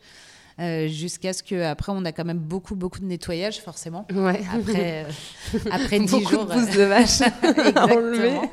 Euh, 0.60 0.88
jusqu'à 0.88 1.34
ce 1.34 1.42
que 1.42 1.63
après 1.63 1.92
on 1.96 2.06
a 2.06 2.12
quand 2.12 2.25
même 2.25 2.38
beaucoup 2.38 2.75
beaucoup 2.75 3.00
de 3.00 3.06
nettoyage 3.06 3.60
forcément. 3.60 4.06
Ouais. 4.13 4.42
Après 4.54 5.06
euh, 5.06 5.60
après 5.72 6.00
10 6.00 6.08
jours. 6.08 6.46
de 6.46 6.77
de 6.77 6.84
vache. 6.84 7.22
Exactement. 7.42 8.51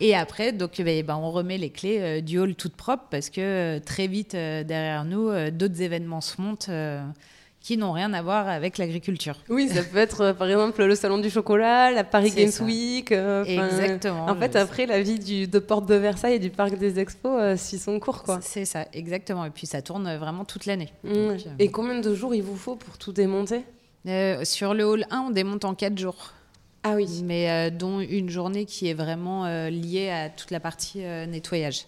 Et 0.00 0.16
après 0.16 0.50
donc 0.50 0.80
ben, 0.80 1.14
on 1.14 1.30
remet 1.30 1.56
les 1.56 1.70
clés 1.70 1.98
euh, 2.00 2.20
du 2.20 2.40
hall 2.40 2.56
toutes 2.56 2.74
propres 2.74 3.06
parce 3.12 3.30
que 3.30 3.78
très 3.78 4.08
vite 4.08 4.32
derrière 4.32 5.04
nous 5.04 5.30
d'autres 5.52 5.80
événements 5.80 6.20
se 6.20 6.40
montent 6.40 6.70
qui 7.66 7.76
n'ont 7.76 7.90
rien 7.90 8.12
à 8.12 8.22
voir 8.22 8.46
avec 8.46 8.78
l'agriculture. 8.78 9.34
Oui, 9.48 9.68
ça 9.68 9.82
peut 9.82 9.98
être 9.98 10.20
euh, 10.20 10.32
par 10.32 10.46
exemple 10.46 10.84
le 10.84 10.94
salon 10.94 11.18
du 11.18 11.30
chocolat, 11.30 11.90
la 11.90 12.04
Paris 12.04 12.30
Games 12.30 12.52
Week. 12.60 13.10
Euh, 13.10 13.42
exactement. 13.42 14.26
En 14.26 14.36
fait, 14.36 14.54
après, 14.54 14.86
la 14.86 15.02
vie 15.02 15.18
du, 15.18 15.48
de 15.48 15.58
Porte 15.58 15.84
de 15.86 15.96
Versailles 15.96 16.34
et 16.34 16.38
du 16.38 16.50
Parc 16.50 16.78
des 16.78 17.00
Expos 17.00 17.36
euh, 17.40 17.56
suit 17.56 17.78
son 17.78 17.98
cours. 17.98 18.22
quoi. 18.22 18.38
C'est 18.40 18.66
ça, 18.66 18.86
exactement. 18.92 19.44
Et 19.44 19.50
puis 19.50 19.66
ça 19.66 19.82
tourne 19.82 20.16
vraiment 20.16 20.44
toute 20.44 20.66
l'année. 20.66 20.92
Mmh. 21.02 21.30
Et 21.58 21.72
combien 21.72 21.98
de 21.98 22.14
jours 22.14 22.36
il 22.36 22.44
vous 22.44 22.54
faut 22.54 22.76
pour 22.76 22.98
tout 22.98 23.12
démonter? 23.12 23.64
Sur 24.44 24.72
le 24.72 24.84
hall 24.84 25.04
1, 25.10 25.18
on 25.18 25.30
démonte 25.30 25.64
en 25.64 25.74
4 25.74 25.98
jours. 25.98 26.34
Ah 26.84 26.94
oui. 26.94 27.24
Mais 27.24 27.72
dont 27.72 27.98
une 27.98 28.30
journée 28.30 28.64
qui 28.64 28.88
est 28.88 28.94
vraiment 28.94 29.44
liée 29.68 30.10
à 30.10 30.30
toute 30.30 30.52
la 30.52 30.60
partie 30.60 31.00
nettoyage. 31.00 31.86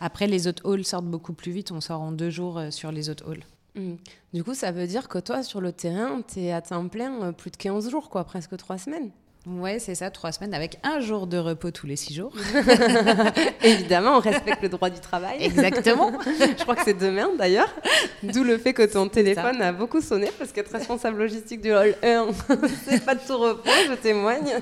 Après, 0.00 0.26
les 0.26 0.46
autres 0.46 0.66
halls 0.66 0.86
sortent 0.86 1.04
beaucoup 1.04 1.34
plus 1.34 1.52
vite. 1.52 1.70
On 1.70 1.82
sort 1.82 2.00
en 2.00 2.12
deux 2.12 2.30
jours 2.30 2.62
sur 2.70 2.90
les 2.90 3.10
autres 3.10 3.30
halls. 3.30 3.44
Mm. 3.78 3.94
Du 4.34 4.44
coup, 4.44 4.54
ça 4.54 4.72
veut 4.72 4.86
dire 4.86 5.08
que 5.08 5.18
toi, 5.18 5.42
sur 5.42 5.60
le 5.60 5.72
terrain, 5.72 6.20
tu 6.22 6.40
es 6.40 6.52
à 6.52 6.60
temps 6.60 6.88
plein 6.88 7.22
euh, 7.22 7.32
plus 7.32 7.50
de 7.50 7.56
15 7.56 7.90
jours, 7.90 8.10
quoi, 8.10 8.24
presque 8.24 8.56
3 8.56 8.78
semaines. 8.78 9.10
Ouais, 9.46 9.78
c'est 9.78 9.94
ça, 9.94 10.10
3 10.10 10.32
semaines 10.32 10.52
avec 10.52 10.78
un 10.82 11.00
jour 11.00 11.26
de 11.26 11.38
repos 11.38 11.70
tous 11.70 11.86
les 11.86 11.96
6 11.96 12.14
jours. 12.14 12.32
Évidemment, 13.62 14.16
on 14.16 14.20
respecte 14.20 14.62
le 14.62 14.68
droit 14.68 14.90
du 14.90 15.00
travail. 15.00 15.42
Exactement. 15.42 16.12
Je 16.26 16.62
crois 16.62 16.74
que 16.74 16.84
c'est 16.84 16.98
demain 16.98 17.30
d'ailleurs. 17.38 17.72
D'où 18.22 18.44
le 18.44 18.58
fait 18.58 18.74
que 18.74 18.82
ton 18.82 19.08
téléphone 19.08 19.62
a 19.62 19.72
beaucoup 19.72 20.02
sonné 20.02 20.30
parce 20.38 20.52
qu'être 20.52 20.72
responsable 20.72 21.18
logistique 21.18 21.60
du 21.60 21.72
Hall 21.72 21.94
1, 22.02 22.26
c'est 22.84 23.04
pas 23.04 23.14
de 23.14 23.20
tout 23.26 23.38
repos, 23.38 23.70
je 23.88 23.94
témoigne. 23.94 24.60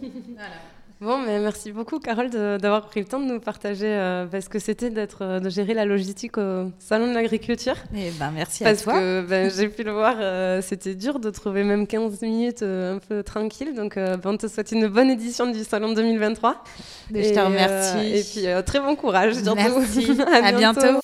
voilà. 0.00 0.56
Bon, 1.02 1.18
mais 1.18 1.40
merci 1.40 1.72
beaucoup, 1.72 1.98
Carole, 1.98 2.30
d'avoir 2.30 2.86
pris 2.86 3.00
le 3.00 3.06
temps 3.06 3.18
de 3.18 3.24
nous 3.24 3.40
partager 3.40 3.88
euh, 3.88 4.40
ce 4.40 4.48
que 4.48 4.60
c'était 4.60 4.88
d'être, 4.88 5.22
euh, 5.22 5.40
de 5.40 5.50
gérer 5.50 5.74
la 5.74 5.84
logistique 5.84 6.38
au 6.38 6.70
Salon 6.78 7.08
de 7.08 7.14
l'Agriculture. 7.14 7.74
Et 7.92 8.06
eh 8.06 8.10
ben, 8.20 8.30
merci 8.32 8.64
à 8.64 8.76
toi. 8.76 8.92
Parce 8.92 9.00
que 9.00 9.26
ben, 9.28 9.50
j'ai 9.50 9.68
pu 9.68 9.82
le 9.82 9.90
voir, 9.90 10.14
euh, 10.20 10.62
c'était 10.62 10.94
dur 10.94 11.18
de 11.18 11.28
trouver 11.30 11.64
même 11.64 11.88
15 11.88 12.22
minutes 12.22 12.62
un 12.62 13.00
peu 13.08 13.24
tranquille. 13.24 13.74
Donc, 13.74 13.96
ben, 13.96 14.20
on 14.24 14.36
te 14.36 14.46
souhaite 14.46 14.70
une 14.70 14.86
bonne 14.86 15.10
édition 15.10 15.50
du 15.50 15.64
Salon 15.64 15.92
2023. 15.92 16.62
Et, 17.12 17.24
je 17.24 17.34
te 17.34 17.40
remercie. 17.40 18.06
et 18.06 18.22
puis, 18.22 18.64
très 18.64 18.78
bon 18.78 18.94
courage. 18.94 19.34
Merci. 19.56 20.20
à, 20.32 20.52
bientôt. 20.52 20.80
Bonjour 20.82 21.00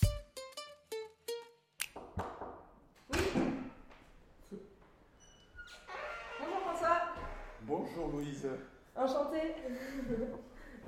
Enchantée. 9.01 9.55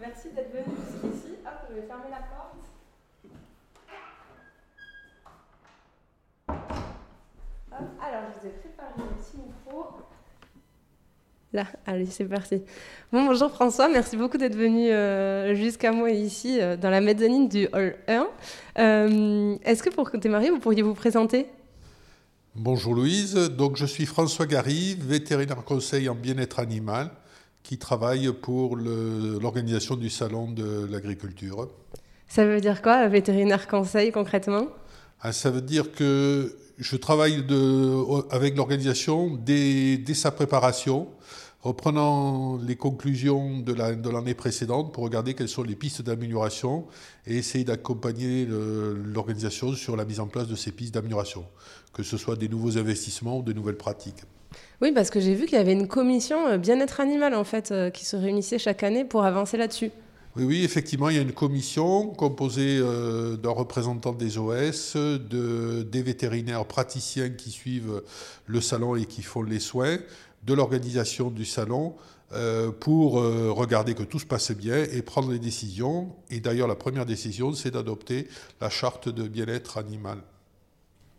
Merci 0.01 0.29
d'être 0.35 0.51
venu 0.53 0.65
jusqu'ici. 0.65 1.35
Hop, 1.47 1.69
je 1.69 1.75
vais 1.77 1.87
fermer 1.87 2.11
la 2.11 2.23
porte. 2.27 2.57
Alors, 8.03 8.23
je 8.35 8.41
vous 8.41 8.47
ai 8.47 8.59
préparé 8.59 8.91
un 8.97 9.15
petit 9.15 9.37
micro. 9.37 9.85
Là, 11.53 11.67
allez, 11.87 12.07
c'est 12.07 12.25
parti. 12.25 12.63
Bon, 13.13 13.27
bonjour 13.27 13.51
François, 13.51 13.89
merci 13.89 14.17
beaucoup 14.17 14.39
d'être 14.39 14.57
venu 14.57 14.89
euh, 14.91 15.55
jusqu'à 15.55 15.93
moi 15.93 16.11
ici, 16.11 16.61
euh, 16.61 16.77
dans 16.77 16.91
la 16.91 17.01
mezzanine 17.01 17.49
du 17.49 17.69
Hall 17.73 17.97
1. 18.09 18.27
Euh, 18.79 19.57
Est-ce 19.65 19.83
que 19.83 19.91
pour 19.91 20.11
démarrer, 20.11 20.51
vous 20.51 20.59
pourriez 20.59 20.83
vous 20.83 20.95
présenter? 20.95 21.47
Bonjour 22.55 22.95
Louise, 22.95 23.35
donc 23.35 23.77
je 23.77 23.87
suis 23.87 24.07
François 24.07 24.47
Gary, 24.47 24.97
vétérinaire 25.01 25.65
conseil 25.65 26.09
en 26.09 26.15
bien-être 26.15 26.59
animal 26.59 27.11
qui 27.63 27.79
travaille 27.79 28.33
pour 28.33 28.77
l'organisation 28.77 29.97
du 29.97 30.11
salon 30.11 30.51
de 30.51 30.87
l'agriculture. 30.91 31.69
Ça 32.29 32.45
veut 32.45 32.61
dire 32.61 32.81
quoi, 32.83 33.09
vétérinaire 33.09 33.67
conseil 33.69 34.13
concrètement? 34.13 34.69
Ah, 35.21 35.33
Ça 35.33 35.51
veut 35.51 35.61
dire 35.61 35.93
que 35.93 36.57
je 36.79 36.97
travaille 36.97 37.45
de, 37.45 38.33
avec 38.33 38.57
l'organisation 38.57 39.37
dès, 39.37 39.99
dès, 39.99 40.15
sa 40.15 40.31
préparation, 40.31 41.09
reprenant 41.61 42.57
les 42.57 42.77
conclusions 42.77 43.61
de 43.61 43.73
l'année 43.75 44.35
précédente 44.35 44.95
pour 44.95 45.05
regarder 45.05 45.35
quelles 45.35 45.49
sont 45.49 45.63
les 45.63 45.77
pistes 45.77 46.01
d'amélioration 46.01 46.87
et 47.27 47.37
essayer 47.37 47.65
d'accompagner 47.65 48.47
l'organisation 48.47 49.75
sur 49.75 49.95
la 49.97 50.07
mise 50.07 50.21
en 50.21 50.27
place 50.27 50.49
de 50.49 50.57
ces 50.57 50.73
pistes 50.73 50.95
d'amélioration, 50.95 51.45
que 51.93 52.03
ce 52.03 52.17
soit 52.17 52.37
des 52.37 52.49
nouveaux 52.49 52.79
investissements 52.79 53.39
ou 53.39 53.43
des 53.43 53.55
nouvelles 53.55 53.77
pratiques. 53.77 54.23
Oui, 54.81 54.93
parce 54.93 55.11
que 55.11 55.21
j'ai 55.21 55.35
vu 55.35 55.45
qu'il 55.45 55.59
y 55.59 55.61
avait 55.61 55.75
une 55.75 55.89
commission 55.89 56.49
euh, 56.49 56.57
bien-être 56.57 57.01
animal 57.01 57.35
en 57.35 57.45
fait 57.45 57.71
euh, 57.71 57.91
qui 57.91 58.07
se 58.07 58.17
réunissait 58.17 58.59
chaque 58.59 58.83
année 58.83 59.05
pour 59.05 59.25
avancer 59.25 59.59
là-dessus. 59.59 59.91
Oui, 60.37 60.45
oui, 60.45 60.65
effectivement, 60.65 61.11
il 61.11 61.17
y 61.17 61.19
a 61.19 61.23
une 61.23 61.33
commission 61.33 62.07
composée 62.07 62.79
euh, 62.81 63.37
d'un 63.37 63.51
représentant 63.51 64.13
des 64.13 64.39
OS, 64.39 64.97
de, 64.97 65.83
des 65.83 66.03
vétérinaires 66.03 66.65
praticiens 66.65 67.31
qui 67.31 67.51
suivent 67.51 68.03
le 68.47 68.61
salon 68.61 68.97
et 68.97 69.05
qui 69.05 69.23
font 69.23 69.43
les 69.43 69.61
soins, 69.61 69.99
de 70.45 70.55
l'organisation 70.55 71.31
du 71.31 71.45
salon, 71.45 71.95
pour 72.79 73.15
regarder 73.15 73.95
que 73.95 74.05
tout 74.05 74.21
se 74.21 74.25
passe 74.25 74.53
bien 74.53 74.85
et 74.93 75.03
prendre 75.03 75.33
les 75.33 75.41
décisions. 75.41 76.11
Et 76.31 76.39
d'ailleurs, 76.39 76.69
la 76.69 76.77
première 76.77 77.05
décision, 77.05 77.53
c'est 77.55 77.73
d'adopter 77.73 78.29
la 78.61 78.71
charte 78.71 79.09
de 79.09 79.27
bien-être 79.27 79.79
animal. 79.79 80.19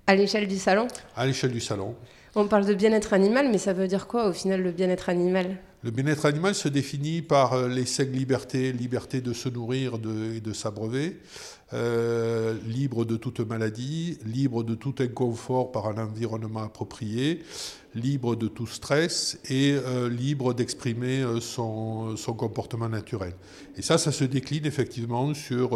À 0.08 0.16
l'échelle 0.16 0.48
du 0.48 0.58
salon? 0.58 0.88
À 1.18 1.26
l'échelle 1.26 1.52
du 1.52 1.60
salon. 1.60 1.98
On 2.34 2.48
parle 2.48 2.66
de 2.66 2.74
bien-être 2.74 3.12
animal, 3.12 3.50
mais 3.52 3.58
ça 3.58 3.74
veut 3.74 3.88
dire 3.88 4.08
quoi 4.08 4.30
au 4.30 4.32
final 4.32 4.62
le 4.62 4.72
bien-être 4.72 5.10
animal? 5.10 5.58
Le 5.84 5.92
bien-être 5.92 6.26
animal 6.26 6.56
se 6.56 6.70
définit 6.70 7.22
par 7.22 7.54
euh, 7.54 7.68
les 7.68 7.86
cinq 7.86 8.10
libertés, 8.14 8.72
liberté 8.72 9.20
de 9.20 9.34
se 9.34 9.50
nourrir 9.50 9.96
et 9.96 10.40
de 10.40 10.54
s'abreuver, 10.54 11.18
euh, 11.74 12.56
libre 12.68 13.04
de 13.04 13.18
toute 13.18 13.42
maladie, 13.42 14.18
libre 14.24 14.64
de 14.64 14.76
tout 14.76 14.96
inconfort 15.00 15.74
par 15.74 15.88
un 15.88 15.98
environnement 15.98 16.62
approprié, 16.62 17.44
libre 17.96 18.38
de 18.38 18.48
tout 18.48 18.68
stress 18.68 19.40
et 19.50 19.74
euh, 19.74 20.08
libre 20.08 20.54
d'exprimer 20.54 21.26
son, 21.42 22.16
comportement 22.38 22.88
naturel. 22.88 23.34
Et 23.76 23.82
ça, 23.82 23.98
ça 23.98 24.14
se 24.14 24.24
décline 24.24 24.66
effectivement 24.66 25.34
sur, 25.34 25.72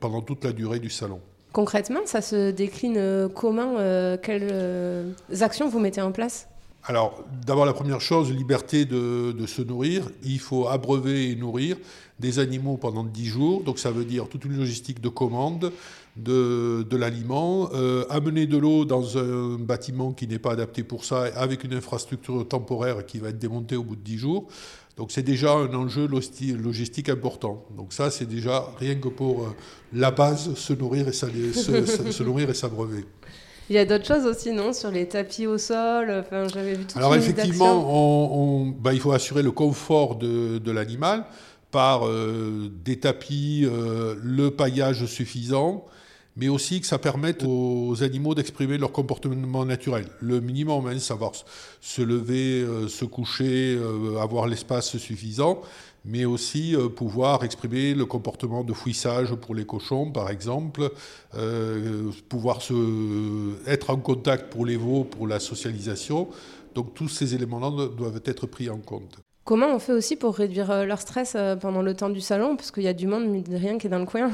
pendant 0.00 0.22
toute 0.22 0.44
la 0.44 0.52
durée 0.52 0.78
du 0.78 0.88
salon. 0.88 1.20
Concrètement, 1.52 2.00
ça 2.06 2.22
se 2.22 2.50
décline 2.50 2.96
euh, 2.96 3.28
comment 3.28 3.74
euh, 3.78 4.16
Quelles 4.20 4.48
euh, 4.50 5.12
actions 5.40 5.68
vous 5.68 5.80
mettez 5.80 6.00
en 6.00 6.10
place? 6.10 6.48
Alors, 6.84 7.22
d'abord, 7.46 7.66
la 7.66 7.74
première 7.74 8.00
chose, 8.00 8.32
liberté 8.32 8.84
de, 8.86 9.46
se 9.46 9.62
nourrir. 9.62 10.10
Il 10.24 10.40
faut 10.40 10.66
abreuver 10.66 11.30
et 11.30 11.36
nourrir 11.36 11.76
des 12.18 12.38
animaux 12.38 12.76
pendant 12.76 13.04
10 13.04 13.26
jours. 13.26 13.62
Donc, 13.62 13.78
ça 13.78 13.92
veut 13.92 14.04
dire 14.04 14.28
toute 14.28 14.44
une 14.46 14.56
logistique 14.56 15.00
de 15.00 15.08
commande 15.08 15.72
de, 16.16 16.84
l'aliment. 16.96 17.70
amener 18.10 18.46
de 18.46 18.58
l'eau 18.58 18.84
dans 18.84 19.16
un 19.16 19.58
bâtiment 19.58 20.10
qui 20.10 20.26
n'est 20.26 20.40
pas 20.40 20.52
adapté 20.52 20.82
pour 20.82 21.04
ça, 21.04 21.26
avec 21.36 21.62
une 21.62 21.74
infrastructure 21.74 22.48
temporaire 22.48 23.06
qui 23.06 23.18
va 23.18 23.28
être 23.28 23.38
démontée 23.38 23.76
au 23.76 23.84
bout 23.84 23.94
de 23.94 24.02
10 24.02 24.18
jours. 24.18 24.48
Donc 24.96 25.10
c'est 25.10 25.22
déjà 25.22 25.52
un 25.52 25.72
enjeu 25.74 26.06
logistique 26.06 27.08
important. 27.08 27.64
Donc 27.76 27.92
ça, 27.92 28.10
c'est 28.10 28.26
déjà 28.26 28.66
rien 28.78 28.94
que 28.96 29.08
pour 29.08 29.42
euh, 29.42 29.56
la 29.92 30.10
base, 30.10 30.54
se 30.54 30.72
nourrir 30.72 31.08
et 31.08 31.12
se, 31.12 32.22
nourrir 32.22 32.50
et 32.50 32.54
s'abreuver. 32.54 33.04
Il 33.70 33.76
y 33.76 33.78
a 33.78 33.86
d'autres 33.86 34.06
choses 34.06 34.26
aussi, 34.26 34.52
non 34.52 34.72
Sur 34.72 34.90
les 34.90 35.08
tapis 35.08 35.46
au 35.46 35.56
sol, 35.56 36.10
enfin, 36.10 36.46
j'avais 36.52 36.74
vu 36.74 36.84
tout 36.84 36.98
Alors 36.98 37.14
effectivement, 37.14 38.66
bah, 38.80 38.92
il 38.92 39.00
faut 39.00 39.12
assurer 39.12 39.42
le 39.42 39.52
confort 39.52 40.16
de, 40.16 40.70
l'animal 40.70 41.24
par 41.70 42.06
euh, 42.06 42.70
des 42.84 43.00
tapis, 43.00 43.64
euh, 43.64 44.14
le 44.22 44.50
paillage 44.50 45.06
suffisant, 45.06 45.86
mais 46.36 46.48
aussi 46.48 46.80
que 46.80 46.86
ça 46.86 46.98
permette 46.98 47.44
aux 47.46 48.02
animaux 48.02 48.34
d'exprimer 48.34 48.78
leur 48.78 48.92
comportement 48.92 49.64
naturel. 49.64 50.06
Le 50.20 50.40
minimum, 50.40 50.86
hein, 50.86 50.98
savoir 50.98 51.32
se 51.80 52.02
lever, 52.02 52.62
euh, 52.62 52.88
se 52.88 53.04
coucher, 53.04 53.76
euh, 53.76 54.18
avoir 54.18 54.46
l'espace 54.46 54.96
suffisant, 54.96 55.60
mais 56.04 56.24
aussi 56.24 56.74
euh, 56.74 56.88
pouvoir 56.88 57.44
exprimer 57.44 57.94
le 57.94 58.06
comportement 58.06 58.64
de 58.64 58.72
fouissage 58.72 59.34
pour 59.34 59.54
les 59.54 59.66
cochons, 59.66 60.10
par 60.10 60.30
exemple, 60.30 60.90
pouvoir 62.28 62.62
se, 62.62 63.54
être 63.66 63.90
en 63.90 63.96
contact 63.96 64.50
pour 64.50 64.66
les 64.66 64.76
veaux, 64.76 65.04
pour 65.04 65.26
la 65.26 65.38
socialisation. 65.38 66.28
Donc 66.74 66.94
tous 66.94 67.08
ces 67.08 67.34
éléments-là 67.34 67.88
doivent 67.88 68.22
être 68.24 68.46
pris 68.46 68.70
en 68.70 68.78
compte. 68.78 69.18
Comment 69.44 69.74
on 69.74 69.78
fait 69.78 69.92
aussi 69.92 70.16
pour 70.16 70.36
réduire 70.36 70.86
leur 70.86 71.00
stress 71.00 71.36
pendant 71.60 71.82
le 71.82 71.94
temps 71.94 72.10
du 72.10 72.20
salon? 72.20 72.56
Parce 72.56 72.70
qu'il 72.70 72.84
y 72.84 72.88
a 72.88 72.94
du 72.94 73.06
monde, 73.06 73.26
mais 73.28 73.42
rien 73.56 73.76
qui 73.76 73.88
est 73.88 73.90
dans 73.90 73.98
le 73.98 74.06
coin. 74.06 74.30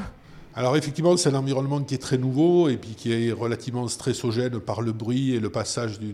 Alors 0.55 0.75
effectivement, 0.75 1.15
c'est 1.15 1.29
un 1.29 1.35
environnement 1.35 1.83
qui 1.83 1.93
est 1.93 1.99
très 1.99 2.17
nouveau 2.17 2.69
et 2.69 2.77
puis 2.77 2.95
qui 2.95 3.13
est 3.13 3.31
relativement 3.31 3.87
stressogène 3.87 4.59
par 4.59 4.81
le 4.81 4.91
bruit 4.91 5.35
et 5.35 5.39
le 5.39 5.51
passage 5.51 5.99
du 5.99 6.13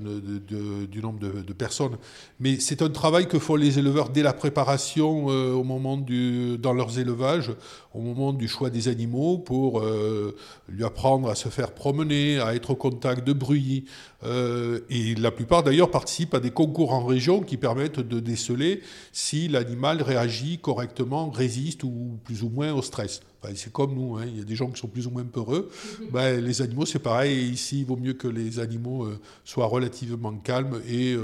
nombre 1.02 1.20
de, 1.20 1.54
personnes. 1.54 1.98
Mais 2.42 2.60
c'est 2.60 2.82
un 2.82 2.90
travail 2.90 3.28
que 3.30 3.40
font 3.40 3.56
les 3.56 3.80
éleveurs 3.80 4.10
dès 4.10 4.24
la 4.24 4.34
préparation 4.34 5.30
euh, 5.30 5.54
au 5.54 5.64
moment 5.64 5.98
dans 5.98 6.74
leurs 6.74 7.00
élevages, 7.00 7.54
au 7.94 8.02
moment 8.02 8.34
du 8.34 8.50
choix 8.50 8.70
des 8.70 8.90
animaux 8.90 9.38
pour 9.38 9.80
euh, 9.80 10.36
lui 10.68 10.84
apprendre 10.84 11.30
à 11.30 11.36
se 11.36 11.48
faire 11.48 11.72
promener, 11.72 12.40
à 12.40 12.56
être 12.56 12.72
au 12.72 12.76
contact 12.76 13.26
de 13.26 13.32
bruit. 13.32 13.86
Euh, 14.26 14.82
et 14.90 15.16
la 15.16 15.32
plupart 15.32 15.64
d'ailleurs 15.64 15.92
participent 15.92 16.34
à 16.34 16.42
des 16.42 16.52
concours 16.52 16.92
en 16.92 17.06
région 17.06 17.42
qui 17.42 17.56
permettent 17.56 18.02
de 18.02 18.20
déceler 18.20 18.82
si 19.14 19.48
l'animal 19.48 20.02
réagit 20.02 20.58
correctement, 20.58 21.30
résiste 21.30 21.84
ou 21.84 22.20
plus 22.26 22.44
ou 22.44 22.50
moins 22.50 22.74
au 22.74 22.82
stress. 22.82 23.22
C'est 23.56 23.72
comme 23.72 23.94
nous, 23.94 24.18
hein. 24.18 24.26
il 24.28 24.38
y 24.38 24.42
a 24.42 24.44
des 24.44 24.56
gens 24.56 24.70
qui 24.70 24.80
sont 24.80 24.88
plus 24.88 25.08
ou 25.08 25.12
moins 25.12 25.24
peureux. 25.24 25.70
Ben, 26.12 26.44
les 26.44 26.62
animaux, 26.62 26.86
c'est 26.86 27.00
pareil. 27.00 27.50
ici, 27.50 27.80
il 27.80 27.86
vaut 27.86 27.98
mieux 27.98 28.14
que 28.14 28.28
les 28.28 28.60
animaux 28.60 29.06
euh, 29.06 29.20
soient 29.44 29.68
relativement 29.68 30.34
calmes 30.34 30.82
et 30.88 31.16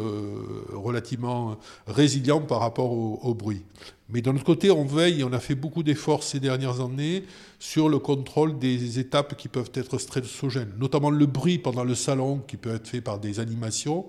relativement 0.73 1.57
résilients 1.87 2.41
par 2.41 2.59
rapport 2.59 2.91
au 2.91 3.33
bruit. 3.33 3.63
Mais 4.11 4.21
d'un 4.21 4.35
autre 4.35 4.43
côté, 4.43 4.71
on 4.71 4.83
veille, 4.83 5.23
on 5.23 5.31
a 5.31 5.39
fait 5.39 5.55
beaucoup 5.55 5.83
d'efforts 5.83 6.23
ces 6.23 6.39
dernières 6.39 6.81
années 6.81 7.23
sur 7.59 7.87
le 7.87 7.97
contrôle 7.97 8.59
des 8.59 8.99
étapes 8.99 9.37
qui 9.37 9.47
peuvent 9.47 9.71
être 9.73 9.97
stressogènes, 9.97 10.73
notamment 10.77 11.09
le 11.09 11.25
bruit 11.25 11.59
pendant 11.59 11.85
le 11.85 11.95
salon 11.95 12.39
qui 12.39 12.57
peut 12.57 12.75
être 12.75 12.87
fait 12.87 13.01
par 13.01 13.19
des 13.19 13.39
animations. 13.39 14.05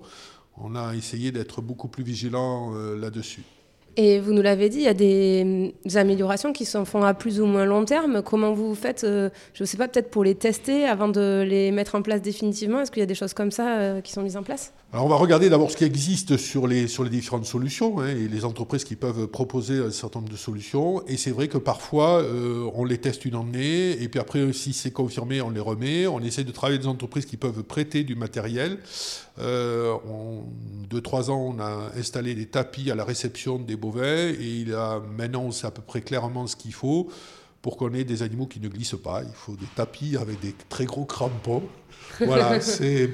On 0.57 0.75
a 0.75 0.93
essayé 0.95 1.31
d'être 1.31 1.61
beaucoup 1.61 1.87
plus 1.87 2.03
vigilant 2.03 2.73
euh, 2.75 2.99
là-dessus. 2.99 3.43
Et 3.95 4.19
vous 4.19 4.33
nous 4.33 4.41
l'avez 4.41 4.69
dit, 4.69 4.77
il 4.77 4.83
y 4.83 4.87
a 4.87 4.93
des, 4.93 5.73
améliorations 5.95 6.51
qui 6.51 6.65
se 6.65 6.83
font 6.83 7.03
à 7.03 7.13
plus 7.13 7.39
ou 7.39 7.45
moins 7.45 7.65
long 7.65 7.85
terme. 7.85 8.23
Comment 8.23 8.51
vous 8.53 8.73
faites, 8.73 9.03
euh, 9.03 9.29
je 9.53 9.63
ne 9.63 9.67
sais 9.67 9.77
pas, 9.77 9.87
peut-être 9.87 10.09
pour 10.09 10.23
les 10.23 10.35
tester 10.35 10.85
avant 10.85 11.09
de 11.09 11.43
les 11.47 11.71
mettre 11.71 11.95
en 11.95 12.01
place 12.01 12.21
définitivement? 12.21 12.81
Est-ce 12.81 12.91
qu'il 12.91 13.01
y 13.01 13.03
a 13.03 13.07
des 13.07 13.15
choses 13.15 13.33
comme 13.33 13.51
ça 13.51 13.77
euh, 13.77 14.01
qui 14.01 14.11
sont 14.11 14.23
mises 14.23 14.37
en 14.37 14.43
place? 14.43 14.73
Alors 14.93 15.07
on 15.07 15.09
va 15.09 15.15
regarder 15.15 15.49
d'abord 15.49 15.71
ce 15.71 15.77
qui 15.77 15.85
existe 15.85 16.37
sur 16.37 16.67
les, 16.67 16.87
sur 16.87 17.03
différentes 17.09 17.47
solutions 17.47 17.99
hein, 17.99 18.09
et 18.09 18.27
les 18.27 18.45
entreprises 18.45 18.83
qui 18.83 18.95
peuvent 18.95 19.25
proposer 19.25 19.79
un 19.79 19.89
certain 19.89 20.19
nombre 20.19 20.31
de 20.31 20.37
solutions. 20.37 21.03
Et 21.07 21.17
c'est 21.17 21.31
vrai 21.31 21.47
que 21.47 21.57
parfois 21.57 22.21
euh, 22.21 22.69
on 22.75 22.85
les 22.85 22.99
teste 22.99 23.25
une 23.25 23.33
année 23.33 23.99
et 23.99 24.07
puis 24.07 24.19
après 24.19 24.53
si 24.53 24.71
c'est 24.71 24.91
confirmé 24.91 25.41
on 25.41 25.49
les 25.49 25.59
remet. 25.59 26.05
On 26.05 26.19
essaie 26.19 26.43
de 26.43 26.51
travailler 26.51 26.75
avec 26.75 26.83
des 26.83 26.91
entreprises 26.91 27.25
qui 27.25 27.37
peuvent 27.37 27.63
prêter 27.63 28.03
du 28.03 28.13
matériel. 28.13 28.77
Euh, 29.39 29.93
en 30.07 30.43
deux 30.91 31.01
trois 31.01 31.31
ans 31.31 31.55
on 31.57 31.59
a 31.59 31.89
installé 31.97 32.35
des 32.35 32.45
tapis 32.45 32.91
à 32.91 32.95
la 32.95 33.03
réception 33.03 33.57
des 33.57 33.75
bovins 33.75 34.29
et 34.29 34.61
il 34.61 34.75
a 34.75 35.01
maintenant 35.17 35.41
on 35.41 35.51
sait 35.51 35.65
à 35.65 35.71
peu 35.71 35.81
près 35.81 36.01
clairement 36.01 36.45
ce 36.45 36.55
qu'il 36.55 36.73
faut 36.73 37.09
pour 37.63 37.77
qu'on 37.77 37.95
ait 37.95 38.03
des 38.03 38.21
animaux 38.21 38.45
qui 38.45 38.59
ne 38.59 38.67
glissent 38.67 39.01
pas. 39.03 39.23
Il 39.23 39.33
faut 39.33 39.55
des 39.55 39.65
tapis 39.73 40.17
avec 40.17 40.39
des 40.39 40.53
très 40.69 40.85
gros 40.85 41.05
crampons. 41.05 41.63
Voilà, 42.19 42.59
c'est 42.61 43.07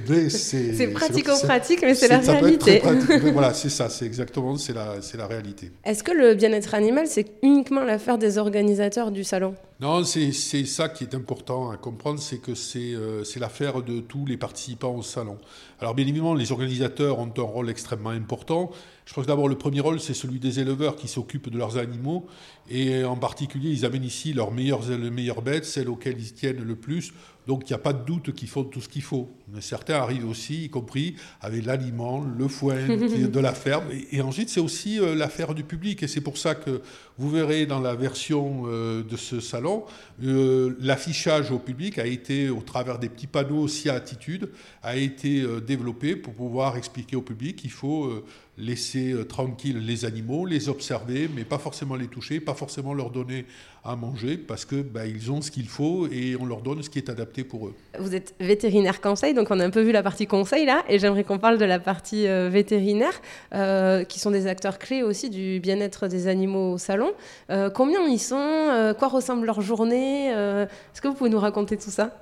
pratico-pratique, 0.94 1.82
mais 1.82 1.96
c'est 1.96 2.08
la 2.08 2.20
réalité. 2.20 2.82
voilà, 3.34 3.54
c'est 3.54 3.70
ça, 3.70 3.90
c'est 3.90 4.06
exactement, 4.06 4.58
c'est 4.58 4.74
la, 4.74 4.96
la 5.18 5.28
réalité. 5.28 5.72
Est-ce 5.84 6.04
que 6.04 6.12
le 6.12 6.36
bien-être 6.36 6.74
animal, 6.74 7.08
c'est 7.08 7.26
uniquement 7.42 7.84
l'affaire 7.84 8.18
des 8.18 8.38
organisateurs 8.38 9.12
du 9.12 9.24
salon? 9.24 9.56
Non, 9.80 10.04
c'est 10.04 10.34
ça 10.66 10.90
qui 10.90 11.06
est 11.06 11.16
important 11.16 11.72
à 11.72 11.78
comprendre, 11.78 12.20
c'est 12.20 12.40
que 12.40 12.52
euh, 12.76 13.24
c'est 13.24 13.40
l'affaire 13.40 13.82
de 13.82 14.02
tous 14.02 14.26
les 14.26 14.36
participants 14.36 14.94
au 14.94 15.02
salon. 15.02 15.38
Alors 15.80 15.96
bien 15.96 16.06
évidemment, 16.06 16.34
les 16.34 16.52
organisateurs 16.52 17.20
ont 17.20 17.32
un 17.38 17.42
rôle 17.42 17.70
extrêmement 17.70 18.10
important. 18.10 18.72
Je 19.06 19.14
crois 19.14 19.24
que 19.24 19.30
d'abord 19.30 19.48
le 19.48 19.58
premier 19.58 19.80
rôle, 19.80 20.02
c'est 20.02 20.14
celui 20.14 20.40
des 20.40 20.60
éleveurs 20.60 20.98
qui 20.98 21.08
s'occupent 21.08 21.50
de 21.50 21.58
leurs 21.58 21.78
animaux, 21.78 22.28
et 22.70 23.06
en 23.06 23.16
particulier, 23.16 23.70
ils 23.70 23.86
amènent 23.86 24.04
ici 24.04 24.34
leurs 24.34 24.52
meilleures, 24.52 24.82
les 24.90 25.10
meilleures 25.10 25.42
bêtes, 25.42 25.66
celles 25.66 25.88
auxquelles 25.88 26.20
ils 26.20 26.34
tiennent 26.34 26.62
le 26.62 26.76
plus 26.76 27.14
donc 27.48 27.70
il 27.70 27.74
n'y 27.74 27.76
a 27.76 27.80
pas 27.80 27.94
de 27.94 28.06
doute 28.06 28.34
qu'ils 28.34 28.48
font 28.48 28.64
tout 28.64 28.82
ce 28.82 28.90
qu'il 28.90 29.02
faut. 29.02 29.30
Mais 29.52 29.62
certains 29.62 29.96
arrivent 29.96 30.30
aussi, 30.30 30.66
y 30.66 30.70
compris 30.70 31.16
avec 31.42 31.66
l'aliment, 31.66 32.24
le 32.24 32.48
foin 32.48 32.88
de 32.88 33.40
la 33.40 33.54
ferme. 33.54 33.86
Et, 34.12 34.22
ensuite, 34.22 34.50
c'est 34.50 34.60
aussi 34.60 35.00
euh, 35.00 35.16
l'affaire 35.16 35.56
du 35.56 35.64
public. 35.64 36.04
Et 36.04 36.08
c'est 36.08 36.22
pour 36.22 36.38
ça 36.38 36.54
que 36.54 36.82
vous 37.20 37.30
verrez 37.30 37.66
dans 37.66 37.82
la 37.82 37.94
version 37.94 38.64
euh, 38.66 39.04
de 39.04 39.18
ce 39.18 39.40
salon, 39.40 39.84
euh, 40.24 40.76
l'affichage 40.80 41.52
au 41.52 41.60
public 41.60 42.00
a 42.00 42.06
été, 42.06 42.50
au 42.50 42.62
travers 42.62 42.98
des 42.98 43.10
petits 43.10 43.28
panneaux 43.28 43.60
aussi 43.60 43.90
à 43.90 43.94
attitude, 43.94 44.50
a 44.82 44.96
été 44.96 45.46
développé 45.68 46.16
pour 46.16 46.34
pouvoir 46.34 46.78
expliquer 46.78 47.18
au 47.18 47.22
public 47.22 47.58
qu'il 47.58 47.72
faut 47.72 48.10
laisser 48.58 49.14
tranquilles 49.28 49.86
les 49.86 50.06
animaux, 50.06 50.46
les 50.46 50.70
observer, 50.70 51.30
mais 51.34 51.44
pas 51.44 51.58
forcément 51.58 51.96
les 51.96 52.08
toucher, 52.08 52.40
pas 52.40 52.54
forcément 52.54 52.94
leur 52.94 53.10
donner 53.10 53.46
à 53.84 53.96
manger, 53.96 54.38
parce 54.38 54.66
que 54.66 54.82
bah, 54.82 55.06
ils 55.06 55.32
ont 55.32 55.42
ce 55.42 55.52
qu'il 55.52 55.68
faut 55.68 56.08
et 56.12 56.36
on 56.40 56.46
leur 56.46 56.62
donne 56.62 56.84
ce 56.84 56.90
qui 56.90 57.00
est 57.00 57.10
adapté 57.10 57.44
pour 57.44 57.68
eux. 57.68 57.76
Vous 58.00 58.14
êtes 58.14 58.36
vétérinaire 58.40 59.02
conseil, 59.02 59.34
donc 59.34 59.48
on 59.52 59.60
a 59.60 59.66
un 59.66 59.70
peu 59.70 59.82
vu 59.82 59.92
la 59.92 60.04
partie 60.04 60.28
conseil 60.28 60.66
là, 60.66 60.84
et 60.90 61.00
j'aimerais 61.00 61.24
qu'on 61.24 61.40
parle 61.40 61.58
de 61.58 61.66
la 61.66 61.80
partie 61.80 62.28
euh, 62.28 62.50
vétérinaire, 62.50 63.22
euh, 63.54 64.04
qui 64.04 64.20
sont 64.20 64.32
des 64.32 64.48
acteurs 64.48 64.80
clés 64.80 65.04
aussi 65.04 65.30
du 65.30 65.60
bien-être 65.60 66.08
des 66.08 66.28
animaux 66.28 66.74
au 66.74 66.78
salon. 66.78 67.09
Euh, 67.50 67.70
combien 67.70 68.02
ils 68.08 68.20
sont 68.20 68.96
Quoi 68.98 69.08
ressemble 69.08 69.46
leur 69.46 69.62
journée 69.62 70.28
Est-ce 70.30 71.02
que 71.02 71.08
vous 71.08 71.14
pouvez 71.14 71.30
nous 71.30 71.40
raconter 71.40 71.78
tout 71.78 71.92
ça? 71.92 72.22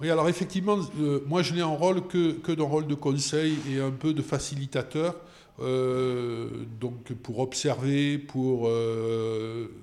Oui, 0.00 0.10
alors 0.10 0.28
effectivement, 0.28 0.78
moi 1.26 1.42
je 1.42 1.54
n'ai 1.54 1.60
un 1.60 1.66
rôle 1.66 2.06
que, 2.06 2.52
d'un 2.52 2.64
rôle 2.64 2.86
de 2.86 2.94
conseil 2.94 3.56
et 3.70 3.80
un 3.80 3.90
peu 3.90 4.12
de 4.12 4.22
facilitateur. 4.22 5.16
donc 5.58 7.12
pour 7.22 7.40
observer, 7.40 8.18
pour 8.18 8.70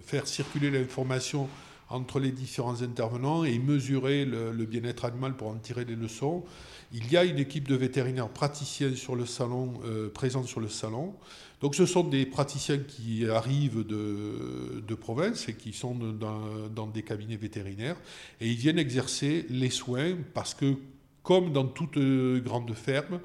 faire 0.05 0.27
circuler 0.27 0.71
l'information 0.71 1.49
entre 1.89 2.19
les 2.19 2.31
différents 2.31 2.81
intervenants 2.81 3.43
et 3.43 3.59
mesurer 3.59 4.25
le, 4.25 4.65
bien-être 4.65 5.05
animal 5.05 5.35
pour 5.35 5.47
en 5.47 5.55
tirer 5.55 5.85
des 5.85 5.95
leçons. 5.95 6.43
Il 6.91 7.11
y 7.11 7.17
a 7.17 7.23
une 7.23 7.39
équipe 7.39 7.67
de 7.67 7.75
vétérinaires 7.75 8.29
praticiens 8.29 8.93
sur 8.95 9.15
le 9.15 9.25
salon, 9.25 9.73
euh, 9.85 10.09
présents 10.09 10.43
sur 10.43 10.59
le 10.59 10.69
salon. 10.69 11.13
Donc 11.61 11.75
ce 11.75 11.85
sont 11.85 12.03
des 12.03 12.25
praticiens 12.25 12.79
qui 12.79 13.27
arrivent 13.27 13.85
de, 13.85 14.95
province 14.95 15.49
et 15.49 15.53
qui 15.53 15.73
sont 15.73 15.95
dans, 15.95 16.87
des 16.87 17.03
cabinets 17.03 17.35
vétérinaires 17.35 17.97
et 18.39 18.47
ils 18.47 18.55
viennent 18.55 18.79
exercer 18.79 19.45
les 19.49 19.69
soins 19.69 20.15
parce 20.33 20.53
que 20.53 20.75
comme 21.21 21.51
dans 21.51 21.65
toute 21.65 21.97
grande 22.43 22.73
ferme, 22.75 23.19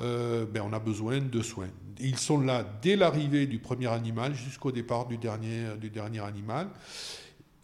euh, 0.00 0.44
ben 0.44 0.62
on 0.66 0.72
a 0.72 0.80
besoin 0.80 1.20
de 1.20 1.40
soins. 1.40 1.70
Ils 2.00 2.18
sont 2.18 2.40
là 2.40 2.66
dès 2.82 2.96
l'arrivée 2.96 3.46
du 3.46 3.60
premier 3.60 3.86
animal 3.86 4.34
jusqu'au 4.34 4.72
départ 4.72 5.06
du 5.06 5.18
dernier 5.18 6.20
animal. 6.20 6.68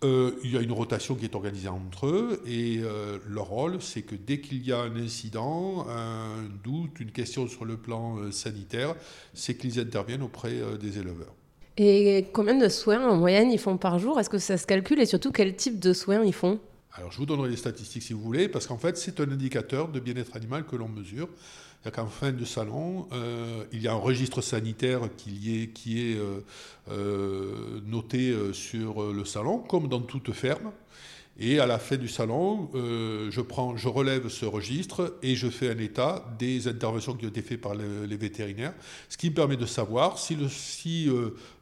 Euh, 0.02 0.32
il 0.42 0.52
y 0.52 0.56
a 0.56 0.60
une 0.62 0.72
rotation 0.72 1.14
qui 1.14 1.26
est 1.26 1.34
organisée 1.34 1.68
entre 1.68 2.06
eux 2.06 2.42
et 2.46 2.80
euh, 2.82 3.18
leur 3.28 3.48
rôle, 3.48 3.82
c'est 3.82 4.00
que 4.00 4.14
dès 4.14 4.40
qu'il 4.40 4.66
y 4.66 4.72
a 4.72 4.80
un 4.80 4.96
incident, 4.96 5.86
un 5.90 6.48
doute, 6.64 7.00
une 7.00 7.12
question 7.12 7.46
sur 7.46 7.66
le 7.66 7.76
plan 7.76 8.16
euh, 8.16 8.32
sanitaire, 8.32 8.94
c'est 9.34 9.56
qu'ils 9.56 9.78
interviennent 9.78 10.22
auprès 10.22 10.54
des 10.80 10.98
éleveurs. 10.98 11.34
Et 11.76 12.26
combien 12.32 12.54
de 12.54 12.68
soins 12.68 13.06
en 13.06 13.16
moyenne 13.16 13.50
ils 13.50 13.58
font 13.58 13.76
par 13.76 13.98
jour? 13.98 14.18
Est-ce 14.18 14.30
que 14.30 14.38
ça 14.38 14.56
se 14.56 14.66
calcule? 14.66 15.00
Et 15.00 15.06
surtout 15.06 15.32
quel 15.32 15.54
type 15.54 15.78
de 15.78 15.92
soins 15.92 16.24
ils 16.24 16.32
font? 16.32 16.60
Alors 16.94 17.12
je 17.12 17.18
vous 17.18 17.26
donnerai 17.26 17.50
les 17.50 17.56
statistiques 17.56 18.02
si 18.02 18.14
vous 18.14 18.22
voulez, 18.22 18.48
parce 18.48 18.66
qu'en 18.66 18.78
fait 18.78 18.96
c'est 18.96 19.20
un 19.20 19.30
indicateur 19.30 19.88
de 19.88 20.00
bien-être 20.00 20.34
animal 20.34 20.64
que 20.64 20.76
l'on 20.76 20.88
mesure. 20.88 21.28
C'est-à-dire 21.82 22.02
qu'en 22.02 22.10
fin 22.10 22.32
de 22.32 22.44
salon, 22.44 23.08
euh, 23.12 23.64
il 23.72 23.80
y 23.80 23.88
a 23.88 23.92
un 23.92 23.96
registre 23.96 24.42
sanitaire 24.42 25.08
qui 25.16 25.62
est, 25.62 26.18
euh, 26.18 26.40
euh, 26.90 27.80
noté 27.86 28.34
sur 28.52 29.12
le 29.12 29.24
salon, 29.24 29.58
comme 29.60 29.88
dans 29.88 30.00
toute 30.00 30.32
ferme. 30.32 30.72
Et 31.38 31.58
à 31.58 31.64
la 31.64 31.78
fin 31.78 31.96
du 31.96 32.08
salon, 32.08 32.68
je, 32.74 33.88
relève 33.88 34.28
ce 34.28 34.44
registre 34.44 35.16
et 35.22 35.34
je 35.36 35.48
fais 35.48 35.70
un 35.70 35.78
état 35.78 36.22
des 36.38 36.68
interventions 36.68 37.14
qui 37.14 37.24
ont 37.24 37.30
été 37.30 37.40
faites 37.40 37.62
par 37.62 37.74
les, 37.74 38.16
vétérinaires, 38.16 38.74
ce 39.08 39.16
qui 39.16 39.30
me 39.30 39.34
permet 39.34 39.56
de 39.56 39.64
savoir 39.64 40.18
si, 40.18 41.08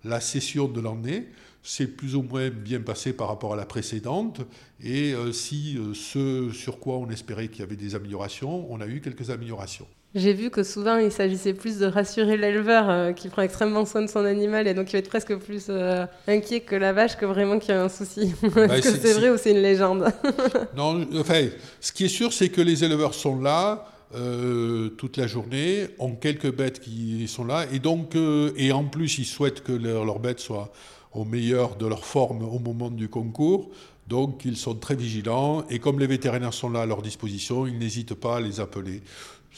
la 0.03 0.21
session 0.21 0.67
de 0.67 0.81
l'année 0.81 1.29
s'est 1.63 1.87
plus 1.87 2.17
ou 2.17 2.23
moins 2.23 2.51
bien 2.51 2.81
passé 2.81 3.13
par 3.13 3.29
rapport 3.29 3.53
à 3.53 3.57
la 3.57 3.67
précédente, 3.67 4.41
et 4.83 5.15
si 5.33 5.79
ce 5.95 6.51
sur 6.51 6.81
quoi 6.81 6.97
on 6.99 7.09
espérait 7.11 7.47
qu'il 7.47 7.61
y 7.61 7.63
avait 7.63 7.77
des 7.77 7.95
améliorations, 7.95 8.67
on 8.73 8.81
a 8.81 8.87
eu 8.89 9.01
quelques 9.01 9.31
améliorations. 9.31 9.87
J'ai 10.15 10.33
vu 10.33 10.49
que 10.49 10.63
souvent 10.63 10.97
il 10.97 11.13
s'agissait 11.13 11.53
plus 11.53 11.79
de 11.79 11.87
rassurer 11.87 12.39
l'éleveur 12.39 12.89
euh, 12.89 13.13
qui 13.13 13.29
prend 13.29 13.43
extrêmement 13.43 13.85
soin 13.85 14.01
de 14.01 14.07
son 14.07 14.25
animal 14.25 14.67
et 14.67 14.73
donc 14.73 14.89
il 14.91 14.93
va 14.93 14.99
être 15.01 15.09
presque 15.09 15.37
plus 15.37 15.67
euh, 15.69 16.07
inquiet 16.27 16.61
que 16.61 16.75
la 16.75 16.95
vache 16.95 17.17
que 17.17 17.27
vraiment 17.27 17.59
qu'il 17.59 17.75
y 17.75 17.77
a 17.77 17.83
un 17.83 17.91
souci. 17.91 18.35
Bah, 18.55 18.65
Est-ce 18.65 18.91
que 18.91 18.99
c'est 18.99 19.13
vrai 19.13 19.29
ou 19.29 19.37
c'est 19.37 19.51
une 19.51 19.63
légende? 19.63 20.11
Non, 20.77 21.07
enfin, 21.19 21.47
ce 21.81 21.93
qui 21.93 22.07
est 22.07 22.09
sûr, 22.09 22.33
c'est 22.33 22.49
que 22.49 22.63
les 22.63 22.85
éleveurs 22.85 23.15
sont 23.15 23.41
là. 23.41 23.87
Euh, 24.15 24.89
toute 24.89 25.19
la 25.19 25.27
journée, 25.27 25.89
ont 25.99 26.15
quelques 26.15 26.51
bêtes 26.51 26.81
qui 26.81 27.29
sont 27.29 27.45
là, 27.45 27.67
et 27.71 27.79
donc, 27.79 28.17
et 28.17 28.73
en 28.73 28.85
plus, 28.85 29.19
ils 29.19 29.27
souhaitent 29.27 29.63
que 29.63 29.73
leurs 29.73 30.07
leur 30.07 30.19
bêtes 30.19 30.41
soient 30.41 30.73
au 31.13 31.27
meilleur 31.27 31.77
de 31.77 31.87
leur 31.87 32.07
forme 32.07 32.43
au 32.43 32.59
moment 32.59 32.89
du 32.89 33.11
concours. 33.11 33.69
Donc, 34.09 34.47
ils 34.47 34.57
sont 34.57 34.75
très 34.75 34.95
vigilants, 34.95 35.63
et 35.69 35.79
comme 35.79 36.01
les 36.01 36.07
vétérinaires 36.07 36.55
sont 36.55 36.71
là 36.71 36.81
à 36.81 36.87
leur 36.87 37.03
disposition, 37.03 37.67
ils 37.67 37.77
n'hésitent 37.79 38.15
pas 38.15 38.37
à 38.37 38.41
les 38.41 38.61
appeler 38.61 39.03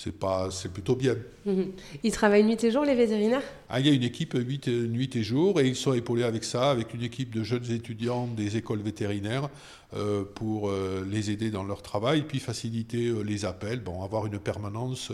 c'est 0.03 0.19
pas, 0.19 0.49
c'est 0.51 0.73
plutôt 0.73 0.97
bien. 0.97 1.15
Mhm. 1.45 1.73
Ils 2.03 2.13
travaillent 2.13 2.45
nuit 2.45 2.63
et 2.65 2.71
jour, 2.71 2.85
les 2.85 2.95
vétérinaires? 2.95 3.43
Ah, 3.69 3.81
Il 3.81 3.87
y 3.87 3.91
a 3.91 3.93
une 3.93 4.03
équipe 4.03 4.35
8, 4.35 4.69
nuit 4.69 5.11
et 5.15 5.23
jour, 5.23 5.61
et 5.61 5.67
ils 5.67 5.77
sont 5.77 5.93
épaulés 5.93 6.25
avec 6.25 6.43
ça, 6.43 6.71
avec 6.71 6.95
une 6.95 7.03
équipe 7.03 7.35
de 7.35 7.43
jeunes 7.43 7.71
étudiants 7.71 8.27
des 8.27 8.57
écoles 8.57 8.81
vétérinaires 8.81 9.51
euh, 9.95 10.25
pour 10.35 10.71
euh, 10.71 11.07
les 11.11 11.31
aider 11.31 11.51
dans 11.51 11.65
leur 11.65 11.83
travail, 11.83 12.23
puis 12.23 12.39
faciliter 12.39 13.09
euh, 13.09 13.21
les 13.21 13.45
appels, 13.45 13.81
bon, 13.81 14.03
avoir 14.03 14.25
une 14.25 14.39
permanence 14.39 15.13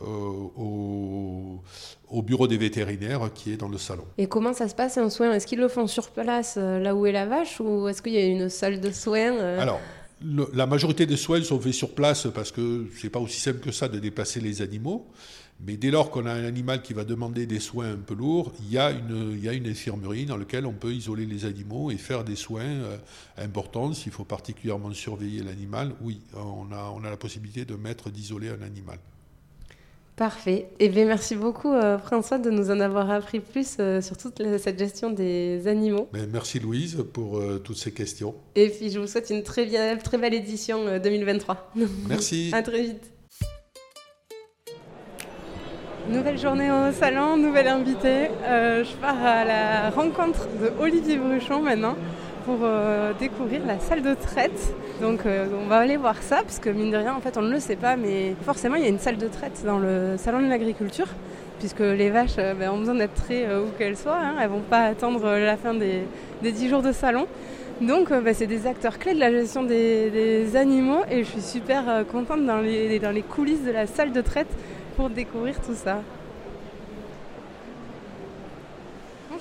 au, 0.00 1.60
au, 2.08 2.22
bureau 2.22 2.48
des 2.48 2.56
vétérinaires 2.56 3.30
qui 3.32 3.52
est 3.52 3.56
dans 3.56 3.68
le 3.68 3.78
salon. 3.78 4.04
Et 4.18 4.26
comment 4.26 4.52
ça 4.52 4.68
se 4.68 4.74
passe 4.74 4.98
un 4.98 5.10
soin? 5.10 5.32
Est-ce 5.32 5.46
qu'ils 5.46 5.60
le 5.60 5.68
font 5.68 5.86
sur 5.86 6.10
place, 6.10 6.56
là 6.56 6.94
où 6.94 7.06
est 7.06 7.12
la 7.12 7.26
vache, 7.26 7.60
ou 7.60 7.86
est-ce 7.86 8.02
qu'il 8.02 8.14
y 8.14 8.18
a 8.18 8.24
une 8.24 8.48
salle 8.48 8.80
de 8.80 8.90
soins 8.90 9.38
Alors, 9.58 9.80
la 10.22 10.66
majorité 10.66 11.06
des 11.06 11.16
soins 11.16 11.42
sont 11.42 11.60
faits 11.60 11.74
sur 11.74 11.94
place 11.94 12.28
parce 12.34 12.52
que 12.52 12.86
c'est 12.96 13.10
pas 13.10 13.18
aussi 13.18 13.40
simple 13.40 13.60
que 13.60 13.72
ça 13.72 13.88
de 13.88 13.98
déplacer 13.98 14.40
les 14.40 14.62
animaux. 14.62 15.06
Mais 15.60 15.76
dès 15.76 15.90
lors 15.90 16.10
qu'on 16.10 16.26
a 16.26 16.32
un 16.32 16.44
animal 16.44 16.82
qui 16.82 16.94
va 16.94 17.04
demander 17.04 17.46
des 17.46 17.60
soins 17.60 17.92
un 17.92 17.96
peu 17.96 18.14
lourds, 18.14 18.52
il 18.60 18.72
y 18.72 18.78
a 18.78 18.90
une, 18.90 19.32
il 19.32 19.44
y 19.44 19.48
a 19.48 19.52
une 19.52 19.68
infirmerie 19.68 20.26
dans 20.26 20.36
laquelle 20.36 20.66
on 20.66 20.72
peut 20.72 20.92
isoler 20.92 21.26
les 21.26 21.44
animaux 21.44 21.90
et 21.90 21.96
faire 21.96 22.24
des 22.24 22.36
soins 22.36 22.62
euh, 22.62 22.96
importants. 23.38 23.92
S'il 23.92 24.12
faut 24.12 24.24
particulièrement 24.24 24.92
surveiller 24.92 25.42
l'animal, 25.42 25.94
oui, 26.00 26.20
on 26.34 26.72
a, 26.72 26.92
on 26.94 27.04
a 27.04 27.10
la 27.10 27.16
possibilité 27.16 27.64
de 27.64 27.76
mettre, 27.76 28.10
d'isoler 28.10 28.48
un 28.48 28.62
animal. 28.62 28.98
Parfait. 30.16 30.68
Eh 30.78 30.88
bien, 30.90 31.06
merci 31.06 31.34
beaucoup, 31.34 31.72
euh, 31.72 31.98
François, 31.98 32.38
de 32.38 32.48
nous 32.48 32.70
en 32.70 32.78
avoir 32.78 33.10
appris 33.10 33.40
plus 33.40 33.78
euh, 33.80 34.00
sur 34.00 34.16
toute 34.16 34.40
cette 34.58 34.78
gestion 34.78 35.10
des 35.10 35.66
animaux. 35.66 36.08
Merci, 36.32 36.60
Louise, 36.60 37.04
pour 37.12 37.38
euh, 37.38 37.58
toutes 37.58 37.78
ces 37.78 37.90
questions. 37.90 38.36
Et 38.54 38.68
puis, 38.68 38.90
je 38.90 39.00
vous 39.00 39.08
souhaite 39.08 39.30
une 39.30 39.42
très, 39.42 39.66
bien, 39.66 39.96
très 39.96 40.16
belle 40.16 40.34
édition 40.34 41.00
2023. 41.02 41.72
Merci. 42.08 42.50
à 42.52 42.62
très 42.62 42.82
vite. 42.82 43.10
Nouvelle 46.08 46.38
journée 46.38 46.70
au 46.70 46.92
salon, 46.92 47.36
nouvelle 47.36 47.66
invitée. 47.66 48.28
je 48.46 48.96
pars 49.00 49.20
à 49.20 49.44
la 49.44 49.90
rencontre 49.90 50.46
de 50.60 50.70
Olivier 50.80 51.16
Bruchon 51.16 51.62
maintenant 51.62 51.96
pour 52.44 52.58
euh, 52.62 53.12
découvrir 53.18 53.64
la 53.66 53.78
salle 53.78 54.02
de 54.02 54.14
traite. 54.14 54.74
Donc 55.00 55.20
on 55.26 55.66
va 55.66 55.78
aller 55.78 55.96
voir 55.96 56.22
ça, 56.22 56.36
parce 56.42 56.58
que 56.58 56.70
mine 56.70 56.90
de 56.90 56.96
rien, 56.96 57.14
en 57.14 57.20
fait, 57.20 57.36
on 57.36 57.42
ne 57.42 57.50
le 57.50 57.60
sait 57.60 57.76
pas, 57.76 57.96
mais 57.96 58.34
forcément, 58.44 58.76
il 58.76 58.82
y 58.82 58.86
a 58.86 58.88
une 58.88 58.98
salle 58.98 59.16
de 59.16 59.26
traite 59.28 59.62
dans 59.64 59.78
le 59.78 60.16
salon 60.18 60.40
de 60.40 60.48
l'agriculture, 60.48 61.08
puisque 61.58 61.80
les 61.80 62.10
vaches 62.10 62.36
ben, 62.36 62.70
ont 62.70 62.78
besoin 62.78 62.94
d'être 62.94 63.14
traitées 63.14 63.46
où 63.56 63.76
qu'elles 63.76 63.96
soient. 63.96 64.18
Hein. 64.18 64.36
elles 64.40 64.48
ne 64.48 64.54
vont 64.54 64.60
pas 64.60 64.84
attendre 64.84 65.24
la 65.24 65.56
fin 65.56 65.74
des, 65.74 66.02
des 66.42 66.52
10 66.52 66.68
jours 66.68 66.82
de 66.82 66.92
salon. 66.92 67.26
Donc 67.80 68.10
ben, 68.10 68.32
c'est 68.34 68.46
des 68.46 68.66
acteurs 68.66 68.98
clés 68.98 69.14
de 69.14 69.20
la 69.20 69.32
gestion 69.32 69.64
des, 69.64 70.56
animaux 70.56 71.00
et 71.10 71.24
je 71.24 71.30
suis 71.30 71.42
super 71.42 72.04
contente 72.10 72.44
dans 72.46 72.60
les 72.60 73.24
coulisses 73.28 73.64
de 73.64 73.72
la 73.72 73.86
salle 73.86 74.12
de 74.12 74.20
traite 74.20 74.48
pour 74.96 75.10
découvrir 75.10 75.60
tout 75.60 75.74
ça. 75.74 76.00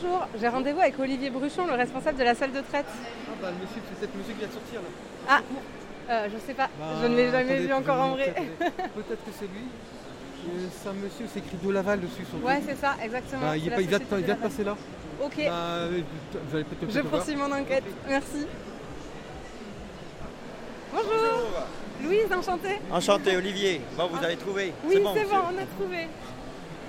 Bonjour, 0.03 0.27
j'ai 0.39 0.47
rendez-vous 0.47 0.79
avec 0.79 0.99
Olivier 0.99 1.29
Bruchon, 1.29 1.65
le 1.65 1.73
responsable 1.73 2.17
de 2.17 2.23
la 2.23 2.35
salle 2.35 2.51
de 2.51 2.59
traite. 2.61 2.85
Ah 2.87 3.31
bah 3.41 3.49
le 3.51 3.55
monsieur, 3.63 3.81
c'est 3.89 4.01
cette 4.01 4.15
musique 4.15 4.33
qui 4.33 4.39
vient 4.39 4.47
de 4.47 4.53
sortir 4.53 4.81
là. 4.81 4.87
Ah, 5.29 5.41
euh, 6.09 6.27
je 6.33 6.45
sais 6.45 6.53
pas, 6.53 6.69
bah, 6.79 6.85
je 7.01 7.07
ne 7.07 7.15
l'ai 7.15 7.31
jamais 7.31 7.59
vu 7.59 7.73
encore 7.73 7.99
en 7.99 8.09
vrai. 8.11 8.33
Peut-être 8.59 9.23
que 9.23 9.31
c'est 9.37 9.45
lui. 9.45 9.65
C'est 10.71 10.89
un 10.89 10.93
monsieur, 10.93 11.25
c'est 11.31 11.39
écrit 11.39 11.57
de 11.63 11.71
Laval 11.71 12.01
dessus. 12.01 12.25
Son 12.29 12.45
ouais, 12.45 12.61
c'est 12.67 12.75
ça, 12.75 12.95
exactement. 13.01 13.41
Bah, 13.41 13.55
il, 13.57 13.69
vient 13.69 13.99
de, 13.99 14.33
passer 14.33 14.63
là. 14.65 14.75
Ok. 15.23 15.45
Bah, 15.45 15.87
je 16.89 16.99
poursuis 17.01 17.35
mon 17.35 17.51
enquête. 17.51 17.85
Merci. 18.09 18.47
Bonjour. 20.91 21.67
Louise, 22.03 22.33
enchantée. 22.37 22.79
Enchanté, 22.91 23.37
Olivier. 23.37 23.81
Bon, 23.95 24.07
vous 24.07 24.23
avez 24.23 24.35
trouvé 24.35 24.73
Oui, 24.85 24.95
c'est 24.95 25.23
bon, 25.23 25.37
on 25.49 25.61
a 25.61 25.65
trouvé. 25.79 26.07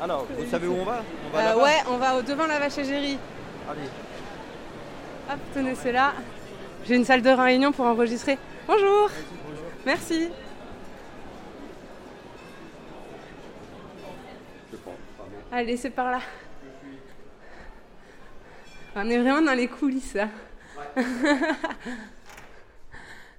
Alors, 0.00 0.26
vous 0.26 0.50
savez 0.50 0.66
où 0.66 0.74
on 0.74 0.84
va, 0.84 1.02
on 1.26 1.36
va 1.36 1.52
euh, 1.52 1.62
Ouais, 1.62 1.76
on 1.88 1.96
va 1.96 2.16
au 2.16 2.22
devant 2.22 2.46
la 2.46 2.58
vache 2.58 2.78
égérie. 2.78 3.18
Allez. 3.70 3.88
Hop, 5.30 5.38
tenez 5.54 5.74
cela. 5.74 6.12
J'ai 6.86 6.96
une 6.96 7.04
salle 7.04 7.22
de 7.22 7.30
réunion 7.30 7.72
pour 7.72 7.86
enregistrer. 7.86 8.38
Bonjour. 8.66 9.08
Merci. 9.86 10.28
Allez, 15.50 15.76
c'est 15.76 15.90
par 15.90 16.10
là. 16.10 16.20
On 18.96 19.08
est 19.08 19.18
vraiment 19.18 19.42
dans 19.42 19.54
les 19.54 19.68
coulisses 19.68 20.14
là. 20.14 20.28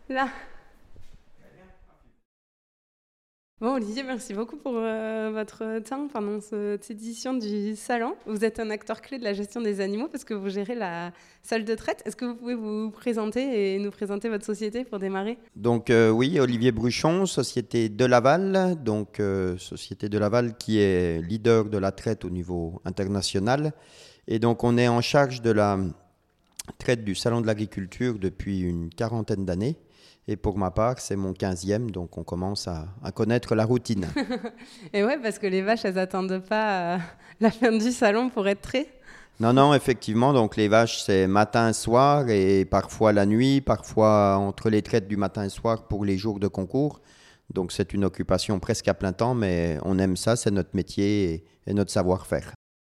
là. 0.09 0.27
Bon, 3.61 3.75
Olivier, 3.75 4.03
merci 4.03 4.33
beaucoup 4.33 4.57
pour 4.57 4.73
euh, 4.75 5.31
votre 5.33 5.79
temps 5.79 6.09
pendant 6.09 6.41
cette 6.41 6.91
édition 6.91 7.33
du 7.33 7.77
salon. 7.77 8.13
Vous 8.25 8.43
êtes 8.43 8.59
un 8.59 8.69
acteur 8.69 9.01
clé 9.01 9.17
de 9.17 9.23
la 9.23 9.31
gestion 9.31 9.61
des 9.61 9.79
animaux 9.79 10.09
parce 10.09 10.25
que 10.25 10.33
vous 10.33 10.49
gérez 10.49 10.75
la 10.75 11.13
salle 11.41 11.63
de 11.63 11.73
traite. 11.73 12.01
Est-ce 12.03 12.17
que 12.17 12.25
vous 12.25 12.35
pouvez 12.35 12.53
vous 12.53 12.91
présenter 12.91 13.75
et 13.75 13.79
nous 13.79 13.91
présenter 13.91 14.27
votre 14.27 14.43
société 14.43 14.83
pour 14.83 14.99
démarrer? 14.99 15.37
Donc 15.55 15.89
euh, 15.89 16.09
oui, 16.09 16.37
Olivier 16.37 16.73
Bruchon, 16.73 17.25
société 17.25 17.87
de 17.87 18.03
Laval, 18.03 18.75
donc 18.83 19.21
euh, 19.21 19.57
société 19.57 20.09
de 20.09 20.17
Laval 20.17 20.57
qui 20.57 20.79
est 20.79 21.21
leader 21.21 21.63
de 21.63 21.77
la 21.77 21.93
traite 21.93 22.25
au 22.25 22.29
niveau 22.29 22.81
international. 22.83 23.71
Et 24.27 24.37
donc 24.37 24.65
on 24.65 24.77
est 24.77 24.89
en 24.89 24.99
charge 24.99 25.41
de 25.41 25.51
la 25.51 25.79
traite 26.77 27.05
du 27.05 27.15
salon 27.15 27.39
de 27.39 27.47
l'agriculture 27.47 28.19
depuis 28.19 28.59
une 28.59 28.89
quarantaine 28.89 29.45
d'années. 29.45 29.77
Et 30.27 30.37
pour 30.37 30.57
ma 30.57 30.71
part, 30.71 30.99
c'est 30.99 31.15
mon 31.15 31.33
15e, 31.33 31.91
donc 31.91 32.17
on 32.17 32.23
commence 32.23 32.67
à, 32.67 32.87
connaître 33.13 33.53
la 33.53 33.63
routine. 33.63 34.07
et 34.93 35.03
ouais, 35.03 35.19
parce 35.21 35.37
que 35.37 35.45
les 35.45 35.61
vaches, 35.61 35.85
elles 35.85 35.95
n'attendent 35.95 36.39
pas 36.39 36.95
euh, 36.95 36.97
la 37.39 37.51
fin 37.51 37.71
du 37.71 37.91
salon 37.91 38.29
pour 38.29 38.47
être 38.47 38.61
traitées 38.61 38.89
Non, 39.39 39.53
non, 39.53 39.75
effectivement. 39.75 40.33
Donc 40.33 40.55
les 40.55 40.67
vaches, 40.67 41.03
c'est 41.03 41.27
matin, 41.27 41.73
soir 41.73 42.27
et 42.29 42.65
parfois 42.65 43.13
la 43.13 43.27
nuit, 43.27 43.61
parfois 43.61 44.37
entre 44.37 44.71
les 44.71 44.81
traites 44.81 45.07
du 45.07 45.15
matin 45.15 45.43
et 45.43 45.49
soir 45.49 45.87
pour 45.87 46.03
les 46.05 46.17
jours 46.17 46.39
de 46.39 46.47
concours. 46.47 47.01
Donc 47.53 47.71
c'est 47.71 47.93
une 47.93 48.03
occupation 48.03 48.59
presque 48.59 48.87
à 48.87 48.95
plein 48.95 49.13
temps, 49.13 49.35
mais 49.35 49.77
on 49.83 49.99
aime 49.99 50.17
ça, 50.17 50.35
c'est 50.35 50.49
notre 50.49 50.75
métier 50.75 51.45
et 51.67 51.73
notre 51.73 51.91
savoir-faire. 51.91 52.55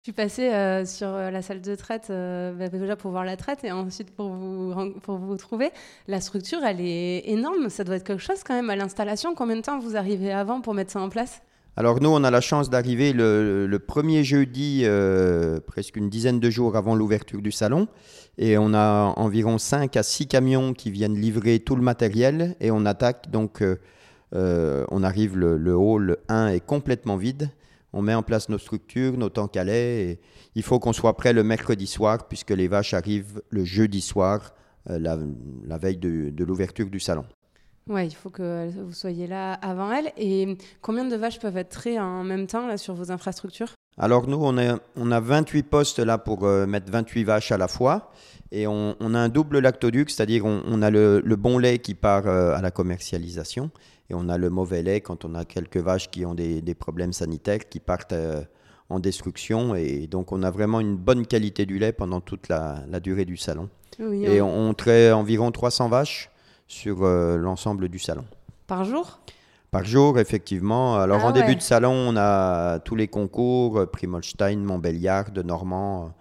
Je 0.08 0.14
suis 0.14 0.24
passée 0.24 0.54
euh, 0.54 0.86
sur 0.86 1.10
euh, 1.10 1.32
la 1.32 1.42
salle 1.42 1.60
de 1.60 1.76
traite 1.76 2.08
euh, 2.12 2.54
bah, 2.54 2.70
déjà 2.70 2.96
pour 2.96 3.12
voir 3.12 3.26
la 3.26 3.36
traite 3.36 3.66
et 3.66 3.74
ensuite 3.74 4.10
pour 4.10 4.30
vous, 4.30 4.74
pour 5.02 5.18
vous 5.18 5.36
trouver. 5.36 5.70
La 6.08 6.22
structure, 6.22 6.60
elle 6.64 6.80
est 6.80 7.28
énorme. 7.28 7.68
Ça 7.68 7.84
doit 7.84 7.98
être 7.98 8.06
quelque 8.06 8.22
chose 8.22 8.42
quand 8.46 8.54
même 8.54 8.70
à 8.70 8.78
l'installation. 8.78 9.36
Combien 9.36 9.58
de 9.58 9.62
temps 9.62 9.80
vous 9.80 9.98
arrivez 9.98 10.32
avant 10.32 10.62
pour 10.62 10.74
mettre 10.74 10.94
ça 10.94 11.02
en 11.02 11.10
place? 11.10 11.42
Alors 11.76 12.02
nous, 12.02 12.08
on 12.08 12.24
a 12.24 12.32
la 12.32 12.40
chance 12.40 12.70
d'arriver 12.70 13.12
le, 13.12 13.78
premier 13.86 14.24
jeudi, 14.24 14.86
presque 15.68 15.98
une 15.98 16.10
dizaine 16.10 16.40
de 16.40 16.50
jours 16.50 16.78
avant 16.78 16.96
l'ouverture 16.96 17.42
du 17.42 17.52
salon. 17.52 17.90
Et 18.38 18.58
on 18.58 18.74
a 18.74 19.14
environ 19.18 19.58
5 19.58 19.98
à 19.98 20.04
6 20.04 20.28
camions 20.28 20.74
qui 20.74 20.90
viennent 20.90 21.20
livrer 21.20 21.60
tout 21.60 21.76
le 21.76 21.82
matériel. 21.82 22.56
Et 22.62 22.72
on 22.72 22.86
attaque, 22.86 23.30
donc 23.30 23.62
on 24.32 25.04
arrive, 25.04 25.38
le, 25.38 25.58
le 25.58 25.76
hall 25.76 26.16
1 26.30 26.48
est 26.48 26.66
complètement 26.66 27.18
vide 27.18 27.50
on 27.98 28.04
met 28.04 28.14
en 28.14 28.22
place 28.22 28.48
nos 28.48 28.60
structures, 28.60 29.18
nos 29.18 29.30
temps 29.30 29.48
calais. 29.48 30.04
Et 30.04 30.20
il 30.54 30.62
faut 30.62 30.80
qu'on 30.80 30.94
soit 30.94 31.18
prêt 31.18 31.34
le 31.34 31.44
mercredi 31.44 31.88
soir, 31.88 32.28
puisque 32.28 32.52
les 32.52 32.68
vaches 32.68 32.94
arrivent 32.94 33.42
le 33.50 33.66
jeudi 33.66 34.02
soir, 34.02 34.54
euh, 34.92 35.00
la, 35.00 35.78
veille 35.80 35.98
de, 35.98 36.44
l'ouverture 36.44 36.92
du 36.92 37.00
salon. 37.00 37.26
Oui, 37.88 38.06
il 38.06 38.14
faut 38.14 38.30
que 38.30 38.70
vous 38.84 38.94
soyez 38.94 39.26
là 39.26 39.54
avant 39.54 39.92
elle. 39.92 40.12
Et 40.16 40.58
combien 40.82 41.06
de 41.06 41.16
vaches 41.16 41.40
peuvent 41.40 41.58
être 41.58 41.70
traitées 41.70 42.00
en 42.00 42.24
même 42.24 42.46
temps 42.46 42.68
là, 42.68 42.78
sur 42.78 42.94
vos 42.94 43.12
infrastructures? 43.12 43.74
Alors 43.98 44.28
nous, 44.28 44.38
on, 44.40 44.60
a, 44.60 44.78
on 44.96 45.12
a 45.12 45.20
28 45.20 45.64
postes 45.64 45.98
là 45.98 46.20
pour 46.20 46.46
euh, 46.46 46.68
mettre 46.68 46.92
28 46.92 47.24
vaches 47.24 47.52
à 47.52 47.58
la 47.58 47.68
fois. 47.68 48.12
Et 48.52 48.68
on, 48.68 48.96
a 49.00 49.18
un 49.18 49.28
double 49.28 49.60
lactoduc, 49.60 50.10
c'est-à-dire 50.12 50.46
on, 50.46 50.82
a 50.82 50.90
le, 50.90 51.22
bon 51.36 51.58
lait 51.58 51.80
qui 51.80 51.96
part 51.96 52.28
euh, 52.28 52.56
à 52.56 52.62
la 52.62 52.72
commercialisation 52.72 53.72
et 54.10 54.14
on 54.14 54.30
a 54.30 54.38
le 54.38 54.50
mauvais 54.50 54.84
lait 54.84 55.02
quand 55.02 55.26
on 55.26 55.36
a 55.36 55.46
quelques 55.46 55.78
vaches 55.78 56.10
qui 56.10 56.26
ont 56.26 56.34
des, 56.34 56.76
problèmes 56.76 57.14
sanitaires 57.14 57.68
qui 57.70 57.80
partent 57.80 58.14
euh, 58.14 58.44
en 58.90 59.00
destruction. 59.00 59.76
Et 59.76 60.08
donc, 60.08 60.32
on 60.32 60.44
a 60.44 60.52
vraiment 60.52 60.80
une 60.80 60.96
bonne 60.96 61.26
qualité 61.28 61.66
du 61.66 61.78
lait 61.78 61.92
pendant 61.92 62.22
toute 62.22 62.48
la, 62.48 62.86
durée 63.02 63.26
du 63.26 63.38
salon. 63.38 63.70
et 64.00 64.42
on, 64.42 64.74
traite 64.74 65.14
environ 65.14 65.52
300 65.52 65.90
vaches 65.90 66.30
sur 66.68 67.04
euh, 67.04 67.38
l'ensemble 67.38 67.90
du 67.90 68.00
salon. 68.00 68.26
Par 68.66 68.86
jour? 68.86 69.20
Par 69.72 69.84
jour, 69.84 70.20
effectivement. 70.20 70.96
Alors, 70.96 71.20
ah 71.24 71.28
en 71.28 71.32
début 71.32 71.56
de 71.56 71.62
salon, 71.62 71.92
on 71.92 72.16
a 72.16 72.80
tous 72.80 72.96
les 72.96 73.10
concours, 73.10 73.80
euh, 73.80 73.86
Primolstein, 73.86 74.60
Montbéliard, 74.60 75.32
de 75.32 75.42
Normand, 75.42 76.14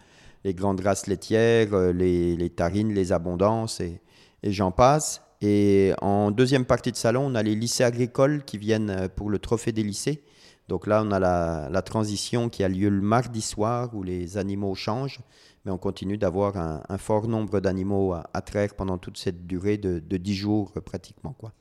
les 0.45 0.55
grandes 0.55 0.81
races 0.81 1.07
laitières, 1.07 1.93
les, 1.93 2.51
tarines, 2.51 2.93
les 2.93 3.13
abondances, 3.13 3.81
et 3.81 4.01
j'en 4.43 4.73
passe. 4.73 5.26
Et 5.43 5.93
en 6.01 6.31
deuxième 6.31 6.65
partie 6.65 6.93
de 6.93 6.97
salon, 6.97 7.27
on 7.27 7.35
a 7.35 7.43
les 7.43 7.55
lycées 7.55 7.85
agricoles 7.85 8.45
qui 8.45 8.59
viennent 8.59 8.91
euh, 8.91 9.09
pour 9.09 9.31
le 9.31 9.39
trophée 9.39 9.73
des 9.73 9.83
lycées. 9.83 10.23
Donc 10.69 10.87
là, 10.87 11.03
on 11.05 11.13
a 11.13 11.21
la, 11.21 11.83
transition 11.83 12.49
qui 12.49 12.65
a 12.65 12.69
lieu 12.69 12.89
le 12.89 13.01
mardi 13.01 13.41
soir 13.41 13.95
où 13.95 14.03
les 14.03 14.37
animaux 14.37 14.75
changent, 14.75 15.21
mais 15.65 15.71
on 15.71 15.79
continue 15.79 16.19
d'avoir 16.19 16.57
un, 16.57 16.99
fort 16.99 17.29
nombre 17.29 17.61
d'animaux 17.61 18.15
à, 18.15 18.43
traire 18.43 18.75
pendant 18.75 18.99
toute 18.99 19.17
cette 19.17 19.47
durée 19.47 19.77
de, 19.77 20.01
de 20.01 20.17
10 20.17 20.35
jours 20.35 20.73
euh, 20.77 20.81
pratiquement. 20.81 21.35
Quoi. 21.39 21.53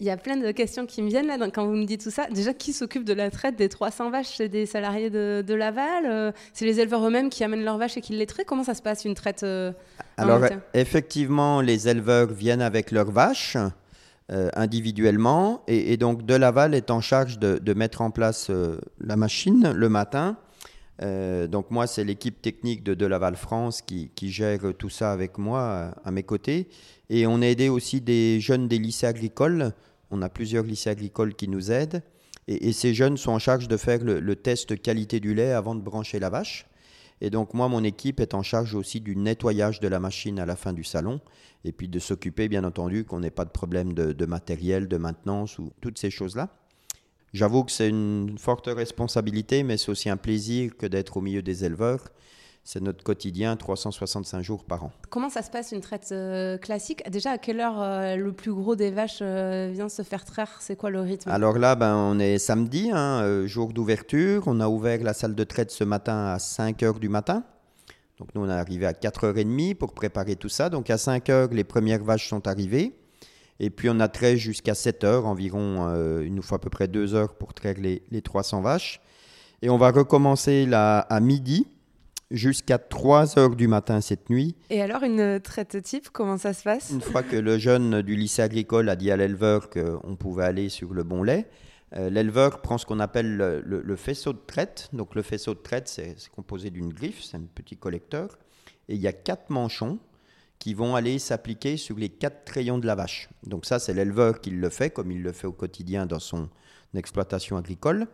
Il 0.00 0.06
y 0.06 0.10
a 0.10 0.16
plein 0.16 0.36
de 0.36 0.50
questions 0.50 0.86
qui 0.86 1.02
me 1.02 1.08
viennent 1.08 1.26
là 1.26 1.36
quand 1.50 1.66
vous 1.66 1.74
me 1.74 1.84
dites 1.84 2.02
tout 2.02 2.10
ça. 2.10 2.26
Déjà, 2.32 2.54
qui 2.54 2.72
s'occupe 2.72 3.04
de 3.04 3.12
la 3.12 3.30
traite 3.30 3.56
des 3.56 3.68
300 3.68 4.10
vaches 4.10 4.34
C'est 4.36 4.48
des 4.48 4.66
salariés 4.66 5.10
de, 5.10 5.54
Laval 5.54 6.06
euh, 6.06 6.32
C'est 6.52 6.64
les 6.64 6.80
éleveurs 6.80 7.06
eux-mêmes 7.06 7.28
qui 7.28 7.44
amènent 7.44 7.64
leurs 7.64 7.78
vaches 7.78 7.96
et 7.96 8.00
qui 8.00 8.14
les 8.14 8.26
traitent? 8.26 8.46
Comment 8.46 8.64
ça 8.64 8.74
se 8.74 8.82
passe 8.82 9.04
une 9.04 9.14
traite 9.14 9.42
euh, 9.42 9.72
Alors, 10.16 10.40
effectivement, 10.72 11.60
les 11.60 11.88
éleveurs 11.88 12.28
viennent 12.28 12.62
avec 12.62 12.90
leurs 12.90 13.10
vaches 13.10 13.56
euh, 14.32 14.48
individuellement 14.54 15.62
et, 15.68 15.98
donc 15.98 16.24
de 16.24 16.34
Laval 16.34 16.74
est 16.74 16.90
en 16.90 17.00
charge 17.00 17.38
de, 17.38 17.74
mettre 17.74 18.00
en 18.00 18.10
place 18.10 18.50
la 19.00 19.16
machine 19.16 19.72
le 19.74 19.88
matin. 19.88 20.36
Donc 21.00 21.70
moi, 21.70 21.86
c'est 21.86 22.04
l'équipe 22.04 22.40
technique 22.40 22.84
de 22.84 22.94
De 22.94 23.06
Laval 23.06 23.36
France 23.36 23.82
qui, 23.82 24.10
gère 24.22 24.60
tout 24.78 24.90
ça 24.90 25.12
avec 25.12 25.38
moi 25.38 25.94
à 26.04 26.10
mes 26.10 26.22
côtés. 26.22 26.68
Et 27.10 27.26
on 27.26 27.42
a 27.42 27.46
aidé 27.46 27.68
aussi 27.68 28.00
des 28.00 28.40
jeunes 28.40 28.68
des 28.68 28.78
lycées 28.78 29.06
agricoles. 29.06 29.72
On 30.10 30.22
a 30.22 30.28
plusieurs 30.28 30.64
lycées 30.64 30.90
agricoles 30.90 31.34
qui 31.34 31.48
nous 31.48 31.70
aident. 31.70 32.02
Et, 32.46 32.72
ces 32.72 32.94
jeunes 32.94 33.16
sont 33.16 33.32
en 33.32 33.38
charge 33.38 33.68
de 33.68 33.76
faire 33.76 34.04
le, 34.04 34.36
test 34.36 34.80
qualité 34.80 35.18
du 35.18 35.34
lait 35.34 35.52
avant 35.52 35.74
de 35.74 35.80
brancher 35.80 36.18
la 36.18 36.30
vache. 36.30 36.66
Et 37.20 37.30
donc 37.30 37.54
moi, 37.54 37.68
mon 37.68 37.82
équipe 37.84 38.20
est 38.20 38.34
en 38.34 38.42
charge 38.42 38.74
aussi 38.74 39.00
du 39.00 39.16
nettoyage 39.16 39.80
de 39.80 39.88
la 39.88 39.98
machine 39.98 40.38
à 40.38 40.46
la 40.46 40.56
fin 40.56 40.72
du 40.72 40.84
salon. 40.84 41.20
Et 41.64 41.72
puis 41.72 41.88
de 41.88 41.98
s'occuper, 41.98 42.48
bien 42.48 42.64
entendu, 42.64 43.04
qu'on 43.04 43.20
n'ait 43.20 43.30
pas 43.30 43.46
de 43.46 43.50
problème 43.50 43.94
de 43.94 44.26
matériel, 44.26 44.88
de 44.88 44.98
maintenance 44.98 45.58
ou 45.58 45.72
toutes 45.80 45.98
ces 45.98 46.10
choses-là. 46.10 46.50
J'avoue 47.34 47.64
que 47.64 47.72
c'est 47.72 47.90
une 47.90 48.38
forte 48.38 48.68
responsabilité, 48.68 49.62
mais 49.62 49.76
c'est 49.76 49.90
aussi 49.90 50.08
un 50.08 50.16
plaisir 50.16 50.74
que 50.78 50.86
d'être 50.86 51.18
au 51.18 51.20
milieu 51.20 51.42
des 51.42 51.66
éleveurs 51.66 52.04
c'est 52.64 52.80
notre 52.80 53.04
quotidien 53.04 53.56
365 53.56 54.42
jours 54.42 54.64
par 54.64 54.84
an. 54.84 54.92
Comment 55.10 55.28
ça 55.28 55.42
se 55.42 55.50
passe 55.50 55.72
une 55.72 55.82
traite 55.82 56.08
euh, 56.12 56.56
classique? 56.56 57.08
Déjà, 57.10 57.32
à 57.32 57.38
quelle 57.38 57.60
heure 57.60 57.80
euh, 57.80 58.16
le 58.16 58.32
plus 58.32 58.52
gros 58.52 58.74
des 58.74 58.90
vaches 58.90 59.18
euh, 59.20 59.70
vient 59.72 59.90
se 59.90 60.02
faire 60.02 60.24
traire? 60.24 60.56
C'est 60.60 60.74
quoi 60.74 60.90
le 60.90 61.00
rythme? 61.00 61.30
Alors 61.30 61.58
là, 61.58 61.76
ben, 61.76 61.94
on 61.94 62.18
est 62.18 62.38
samedi, 62.38 62.90
hein, 62.92 63.46
jour 63.46 63.72
d'ouverture. 63.72 64.44
On 64.46 64.60
a 64.60 64.68
ouvert 64.68 65.02
la 65.02 65.12
salle 65.12 65.34
de 65.34 65.44
traite 65.44 65.70
ce 65.70 65.84
matin 65.84 66.32
à 66.32 66.38
5 66.38 66.82
heures 66.82 66.98
du 66.98 67.10
matin. 67.10 67.44
Donc 68.18 68.28
nous, 68.34 68.42
on 68.42 68.48
est 68.48 68.52
arrivé 68.52 68.86
à 68.86 68.92
4h30 68.92 69.74
pour 69.74 69.92
préparer 69.92 70.36
tout 70.36 70.48
ça. 70.48 70.70
Donc 70.70 70.88
à 70.88 70.96
5h, 70.96 71.52
les 71.52 71.64
premières 71.64 72.02
vaches 72.02 72.28
sont 72.28 72.48
arrivées. 72.48 72.96
Et 73.60 73.70
puis 73.70 73.88
on 73.88 74.00
a 74.00 74.08
trait 74.08 74.36
jusqu'à 74.36 74.72
7h, 74.72 75.22
environ, 75.22 75.86
euh, 75.88 76.24
il 76.26 76.34
nous 76.34 76.42
faut 76.42 76.54
à 76.56 76.60
peu 76.60 76.70
près 76.70 76.88
2 76.88 77.14
heures 77.14 77.34
pour 77.34 77.54
traire 77.54 77.76
les, 77.78 78.02
les 78.10 78.20
300 78.22 78.60
vaches. 78.62 79.00
Et 79.62 79.70
on 79.70 79.78
va 79.78 79.90
recommencer 79.90 80.66
là 80.66 80.98
à 81.00 81.20
midi 81.20 81.66
jusqu'à 82.30 82.78
3 82.78 83.38
heures 83.38 83.54
du 83.54 83.68
matin 83.68 84.00
cette 84.00 84.28
nuit. 84.28 84.56
Et 84.70 84.82
alors, 84.82 85.02
une 85.04 85.38
traite 85.40 85.80
type, 85.82 86.08
comment 86.10 86.36
ça 86.36 86.52
se 86.52 86.62
passe? 86.64 86.90
Une 86.90 87.00
fois 87.00 87.22
que 87.22 87.36
le 87.36 87.58
jeune 87.58 88.02
du 88.02 88.16
lycée 88.16 88.42
agricole 88.42 88.88
a 88.88 88.96
dit 88.96 89.10
à 89.10 89.16
l'éleveur 89.16 89.70
qu'on 89.70 90.16
pouvait 90.16 90.44
aller 90.44 90.68
sur 90.68 90.92
le 90.92 91.04
bon 91.04 91.22
lait, 91.22 91.46
euh, 91.96 92.10
l'éleveur 92.10 92.60
prend 92.60 92.76
ce 92.76 92.86
qu'on 92.86 92.98
appelle 92.98 93.36
le, 93.36 93.60
le- 93.64 93.82
le 93.82 93.96
faisceau 93.96 94.32
de 94.32 94.40
traite. 94.44 94.88
Donc 94.92 95.14
le 95.14 95.22
faisceau 95.22 95.54
de 95.54 95.60
traite, 95.60 95.86
c'est 95.86 96.14
c'est 96.18 96.30
composé 96.32 96.70
d'une 96.70 96.92
griffe, 96.92 97.22
c'est 97.22 97.36
un 97.36 97.44
petit 97.54 97.76
collecteur. 97.76 98.36
Et 98.88 98.96
il 98.96 99.00
y 99.00 99.06
a 99.06 99.12
quatre 99.12 99.50
manchons 99.50 99.98
qui 100.58 100.74
vont 100.74 100.96
aller 100.96 101.18
s'appliquer 101.18 101.76
sur 101.76 101.96
les 101.96 102.08
quatre 102.08 102.50
rayons 102.50 102.78
de 102.78 102.86
la 102.86 102.94
vache. 102.94 103.28
Donc 103.46 103.66
ça, 103.66 103.78
c'est 103.78 103.92
l'éleveur 103.92 104.40
qui 104.40 104.50
le 104.50 104.68
fait, 104.70 104.90
comme 104.90 105.10
il 105.10 105.22
le 105.22 105.32
fait 105.32 105.46
au 105.46 105.52
quotidien 105.52 106.06
dans 106.06 106.20
son 106.20 106.48
exploitation 106.94 107.56
agricole. 107.56 108.06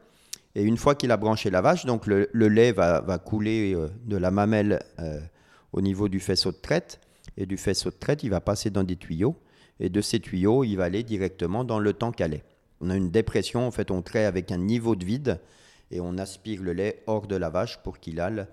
Et 0.54 0.62
une 0.62 0.76
fois 0.76 0.94
qu'il 0.94 1.12
a 1.12 1.16
branché 1.16 1.50
la 1.50 1.60
vache, 1.60 1.86
donc 1.86 2.06
le, 2.06 2.28
lait 2.32 2.72
va, 2.72 3.18
couler 3.24 3.74
euh, 3.74 3.88
de 4.04 4.16
la 4.16 4.30
mamelle 4.30 4.82
euh, 4.98 5.20
au 5.72 5.80
niveau 5.80 6.08
du 6.08 6.18
faisceau 6.18 6.50
de 6.50 6.56
traite. 6.56 7.00
Et 7.36 7.46
du 7.46 7.56
faisceau 7.56 7.90
de 7.90 7.96
traite, 7.96 8.24
il 8.24 8.30
va 8.30 8.40
passer 8.40 8.70
dans 8.70 8.82
des 8.82 8.96
tuyaux. 8.96 9.36
Et 9.78 9.88
de 9.88 10.00
ces 10.00 10.18
tuyaux, 10.18 10.64
il 10.64 10.76
va 10.76 10.84
aller 10.84 11.04
directement 11.04 11.64
dans 11.64 11.78
le 11.78 11.92
tank 11.92 12.20
à 12.20 12.28
lait. 12.28 12.42
On 12.80 12.90
a 12.90 12.96
une 12.96 13.10
dépression, 13.10 13.66
en 13.66 13.70
fait, 13.70 13.90
on 13.90 14.02
traite 14.02 14.26
avec 14.26 14.50
un 14.50 14.58
niveau 14.58 14.96
de 14.96 15.04
vide 15.04 15.40
et 15.90 16.00
on 16.00 16.18
aspire 16.18 16.62
le 16.62 16.72
lait 16.72 17.02
hors 17.06 17.26
de 17.26 17.36
la 17.36 17.50
vache 17.50 17.78
pour 17.82 17.98
qu'il 17.98 18.20
aille 18.20 18.46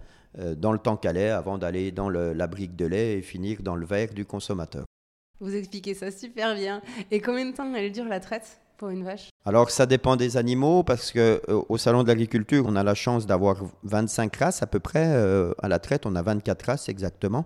dans 0.57 0.71
le 0.71 0.79
tank 0.79 1.05
à 1.05 1.13
lait 1.13 1.29
avant 1.29 1.57
d'aller 1.57 1.91
dans 1.91 2.09
le- 2.09 2.33
la 2.33 2.47
brique 2.47 2.75
de 2.75 2.85
lait 2.85 3.17
et 3.17 3.21
finir 3.21 3.59
dans 3.61 3.75
le 3.75 3.85
verre 3.85 4.13
du 4.13 4.25
consommateur. 4.25 4.85
Vous 5.39 5.55
expliquez 5.55 5.93
ça 5.93 6.11
super 6.11 6.55
bien. 6.55 6.81
Et 7.11 7.21
combien 7.21 7.45
de 7.45 7.55
temps 7.55 7.71
elle 7.75 7.91
dure 7.91 8.05
la 8.05 8.19
traite 8.19 8.59
pour 8.77 8.89
une 8.89 9.03
vache? 9.03 9.29
Alors 9.45 9.69
ça 9.71 9.85
dépend 9.85 10.15
des 10.15 10.37
animaux 10.37 10.83
parce 10.83 11.11
que 11.11 11.41
euh, 11.49 11.61
au 11.69 11.77
salon 11.77 12.03
de 12.03 12.07
l'agriculture, 12.07 12.65
on 12.67 12.75
a 12.75 12.83
la 12.83 12.95
chance 12.95 13.25
d'avoir 13.25 13.57
25 13.83 14.35
races 14.35 14.61
à 14.63 14.67
peu 14.67 14.79
près 14.79 15.05
euh, 15.07 15.53
à 15.61 15.67
la 15.67 15.79
traite, 15.79 16.05
on 16.05 16.15
a 16.15 16.21
24 16.21 16.63
races 16.63 16.89
exactement. 16.89 17.45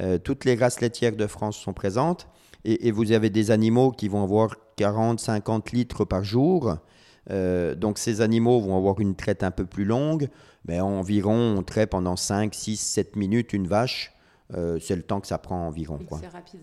Euh, 0.00 0.18
toutes 0.18 0.44
les 0.44 0.54
races 0.56 0.80
laitières 0.80 1.16
de 1.16 1.26
France 1.26 1.56
sont 1.56 1.72
présentes 1.72 2.26
et, 2.64 2.88
et 2.88 2.90
vous 2.90 3.12
avez 3.12 3.30
des 3.30 3.50
animaux 3.50 3.92
qui 3.92 4.08
vont 4.08 4.22
avoir 4.22 4.56
40 4.76 5.20
50 5.20 5.72
litres 5.72 6.04
par 6.04 6.24
jour. 6.24 6.76
Euh, 7.30 7.74
donc 7.74 7.98
ces 7.98 8.20
animaux 8.20 8.60
vont 8.60 8.76
avoir 8.76 9.00
une 9.00 9.14
traite 9.16 9.42
un 9.42 9.50
peu 9.50 9.66
plus 9.66 9.84
longue, 9.84 10.28
mais 10.66 10.80
environ 10.80 11.56
on 11.58 11.62
traite 11.62 11.90
pendant 11.90 12.16
5 12.16 12.54
6 12.54 12.76
7 12.76 13.16
minutes 13.16 13.52
une 13.52 13.66
vache. 13.66 14.12
Euh, 14.54 14.78
c'est 14.80 14.94
le 14.96 15.02
temps 15.02 15.20
que 15.20 15.26
ça 15.26 15.38
prend 15.38 15.66
environ 15.66 15.98
quoi. 16.08 16.18
C'est 16.20 16.28
rapide. 16.28 16.60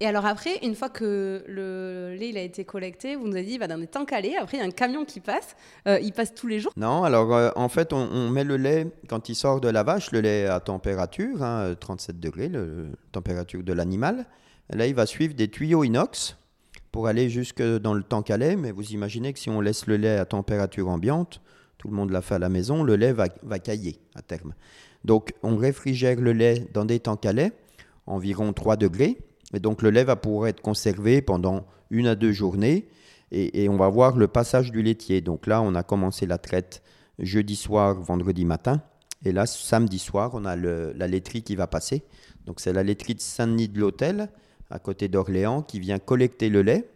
Et 0.00 0.06
alors 0.06 0.26
après, 0.26 0.58
une 0.62 0.74
fois 0.74 0.88
que 0.90 1.44
le 1.48 2.14
lait 2.18 2.28
il 2.30 2.36
a 2.36 2.42
été 2.42 2.64
collecté, 2.64 3.14
vous 3.14 3.26
nous 3.28 3.36
avez 3.36 3.44
dit 3.44 3.52
il 3.52 3.58
va 3.60 3.68
dans 3.68 3.78
des 3.78 3.86
tanks 3.86 4.12
à 4.12 4.20
lait. 4.20 4.36
Après, 4.36 4.56
il 4.56 4.60
y 4.60 4.62
a 4.62 4.66
un 4.66 4.70
camion 4.70 5.04
qui 5.04 5.20
passe. 5.20 5.54
Euh, 5.88 5.98
il 6.02 6.12
passe 6.12 6.34
tous 6.34 6.48
les 6.48 6.58
jours. 6.58 6.72
Non, 6.76 7.04
alors 7.04 7.32
euh, 7.32 7.50
en 7.56 7.68
fait, 7.70 7.92
on, 7.92 8.08
on 8.12 8.28
met 8.28 8.44
le 8.44 8.56
lait, 8.56 8.88
quand 9.08 9.28
il 9.28 9.36
sort 9.36 9.60
de 9.60 9.68
la 9.68 9.84
vache, 9.84 10.10
le 10.10 10.20
lait 10.20 10.46
à 10.46 10.58
température, 10.60 11.42
hein, 11.42 11.60
euh, 11.60 11.74
37 11.76 12.18
degrés, 12.20 12.48
le, 12.48 12.64
le- 12.66 12.88
température 13.12 13.62
de 13.62 13.72
l'animal. 13.72 14.26
Là, 14.70 14.86
il 14.88 14.94
va 14.96 15.06
suivre 15.06 15.32
des 15.34 15.48
tuyaux 15.48 15.84
inox 15.84 16.36
pour 16.94 17.08
aller 17.08 17.28
jusque 17.28 17.60
dans 17.60 17.92
le 17.92 18.04
à 18.28 18.36
lait. 18.36 18.54
Mais 18.54 18.70
vous 18.70 18.92
imaginez 18.92 19.32
que 19.32 19.40
si 19.40 19.50
on 19.50 19.60
laisse 19.60 19.88
le 19.88 19.96
lait 19.96 20.16
à 20.16 20.24
température 20.24 20.88
ambiante, 20.88 21.40
tout 21.76 21.88
le 21.88 21.94
monde 21.96 22.10
l'a 22.10 22.22
fait 22.22 22.36
à 22.36 22.38
la 22.38 22.48
maison, 22.48 22.84
le 22.84 22.94
lait 22.94 23.12
va, 23.12 23.26
va 23.42 23.58
cailler 23.58 23.98
à 24.14 24.22
terme. 24.22 24.54
Donc, 25.04 25.34
on 25.42 25.56
réfrigère 25.56 26.20
le 26.20 26.32
lait 26.32 26.68
dans 26.72 26.84
des 26.84 27.02
à 27.24 27.32
lait, 27.32 27.50
environ 28.06 28.52
3 28.52 28.76
degrés. 28.76 29.18
Et 29.52 29.58
donc, 29.58 29.82
le 29.82 29.90
lait 29.90 30.04
va 30.04 30.14
pouvoir 30.14 30.46
être 30.46 30.60
conservé 30.60 31.20
pendant 31.20 31.66
une 31.90 32.06
à 32.06 32.14
deux 32.14 32.30
journées. 32.30 32.86
Et, 33.32 33.64
et 33.64 33.68
on 33.68 33.76
va 33.76 33.88
voir 33.88 34.16
le 34.16 34.28
passage 34.28 34.70
du 34.70 34.80
laitier. 34.80 35.20
Donc 35.20 35.48
là, 35.48 35.62
on 35.62 35.74
a 35.74 35.82
commencé 35.82 36.26
la 36.26 36.38
traite 36.38 36.80
jeudi 37.18 37.56
soir, 37.56 38.00
vendredi 38.00 38.44
matin. 38.44 38.80
Et 39.24 39.32
là, 39.32 39.46
samedi 39.46 39.98
soir, 39.98 40.30
on 40.34 40.44
a 40.44 40.54
le- 40.54 40.92
la 40.96 41.08
laiterie 41.08 41.42
qui 41.42 41.56
va 41.56 41.66
passer. 41.66 42.04
Donc 42.46 42.60
c'est 42.60 42.72
la 42.72 42.84
laiterie 42.84 43.16
de 43.16 43.20
Saint-Denis 43.20 43.66
de 43.66 43.80
l'Hôtel, 43.80 44.28
à 44.74 44.78
côté 44.78 45.08
d'Orléans, 45.08 45.62
qui 45.62 45.80
vient 45.80 45.98
collecter 45.98 46.50
le 46.50 46.62
lait. 46.62 46.90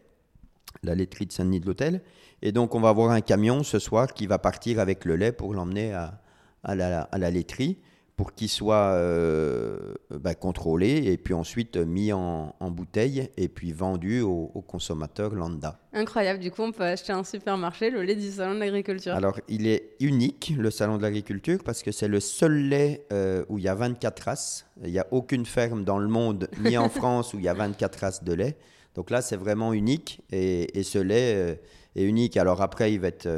La 0.83 0.95
laiterie 0.95 1.27
de 1.27 1.33
Saint-Denis 1.33 1.61
de 1.61 1.67
l'Hôtel. 1.67 2.03
Et 2.43 2.53
donc, 2.53 2.75
on 2.75 2.81
va 2.81 2.91
avoir 2.91 3.11
un 3.11 3.21
camion 3.21 3.63
ce 3.63 3.79
soir 3.79 4.13
qui 4.13 4.27
va 4.27 4.39
partir 4.39 4.81
avec 4.81 5.05
le 5.05 5.17
lait 5.17 5.33
pour 5.33 5.55
l'emmener 5.55 5.93
à, 5.95 6.21
à 6.65 6.75
la, 6.75 7.03
à 7.03 7.19
la 7.19 7.31
laiterie 7.31 7.79
pour 8.19 8.35
qu'il 8.35 8.49
soit 8.49 8.95
euh, 8.95 9.95
bah, 10.11 10.35
contrôlé 10.35 11.05
et 11.07 11.17
puis 11.17 11.35
ensuite 11.35 11.77
mis 11.77 12.13
en, 12.13 12.53
en 12.59 12.71
bouteille 12.73 13.31
et 13.37 13.47
puis 13.47 13.71
vendu 13.71 14.23
aux, 14.23 14.51
aux 14.53 14.61
consommateurs 14.61 15.37
lambda. 15.37 15.79
Incroyable. 15.93 16.41
Du 16.41 16.51
coup, 16.51 16.63
on 16.63 16.73
peut 16.73 16.83
acheter 16.83 17.13
en 17.13 17.23
supermarché 17.23 17.91
le 17.91 18.03
lait 18.03 18.17
du 18.17 18.29
salon 18.33 18.57
de 18.57 18.59
l'agriculture. 18.59 19.15
Alors, 19.15 19.39
il 19.47 19.69
est 19.69 19.91
unique, 20.01 20.53
le 20.59 20.73
salon 20.73 20.97
de 20.97 21.03
l'agriculture, 21.03 21.61
parce 21.65 21.85
que 21.85 21.93
c'est 21.93 22.09
le 22.09 22.19
seul 22.19 22.55
lait 22.55 23.07
euh, 23.13 23.45
où 23.49 23.59
il 23.59 23.65
y 23.65 23.69
a 23.69 23.77
24 23.77 24.21
races. 24.21 24.67
Il 24.85 24.91
n'y 24.91 24.99
a 24.99 25.07
aucune 25.13 25.47
ferme 25.47 25.85
dans 25.85 25.99
le 25.99 26.09
monde, 26.09 26.49
ni 26.65 26.77
en 26.77 26.89
France, 26.89 27.35
où 27.35 27.39
il 27.39 27.45
y 27.45 27.49
a 27.49 27.55
24 27.55 28.01
races 28.01 28.25
de 28.25 28.33
lait. 28.33 28.57
Donc 28.97 29.11
là, 29.11 29.23
c'est 29.23 29.37
vraiment 29.37 29.73
unique. 29.73 30.23
Et, 30.33 30.77
et 30.77 30.83
ce 30.83 30.99
lait 30.99 31.35
euh, 31.37 31.55
est 31.95 32.03
unique. 32.03 32.37
Alors 32.37 32.63
après, 32.63 32.93
il 32.93 32.99
va 32.99 33.07
être 33.07 33.29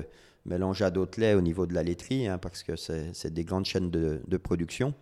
mélangé 0.50 0.84
à 0.84 0.90
d'autres 0.90 1.18
laits 1.18 1.36
au 1.36 1.40
niveau 1.40 1.66
de 1.66 1.72
la 1.72 1.82
laiterie, 1.82 2.26
hein, 2.26 2.36
parce 2.38 2.62
que 2.62 2.76
c'est 2.76 3.32
des 3.32 3.44
grandes 3.44 3.64
chaînes 3.64 3.90
de, 3.90 4.20
de 4.26 4.36
production. 4.36 4.92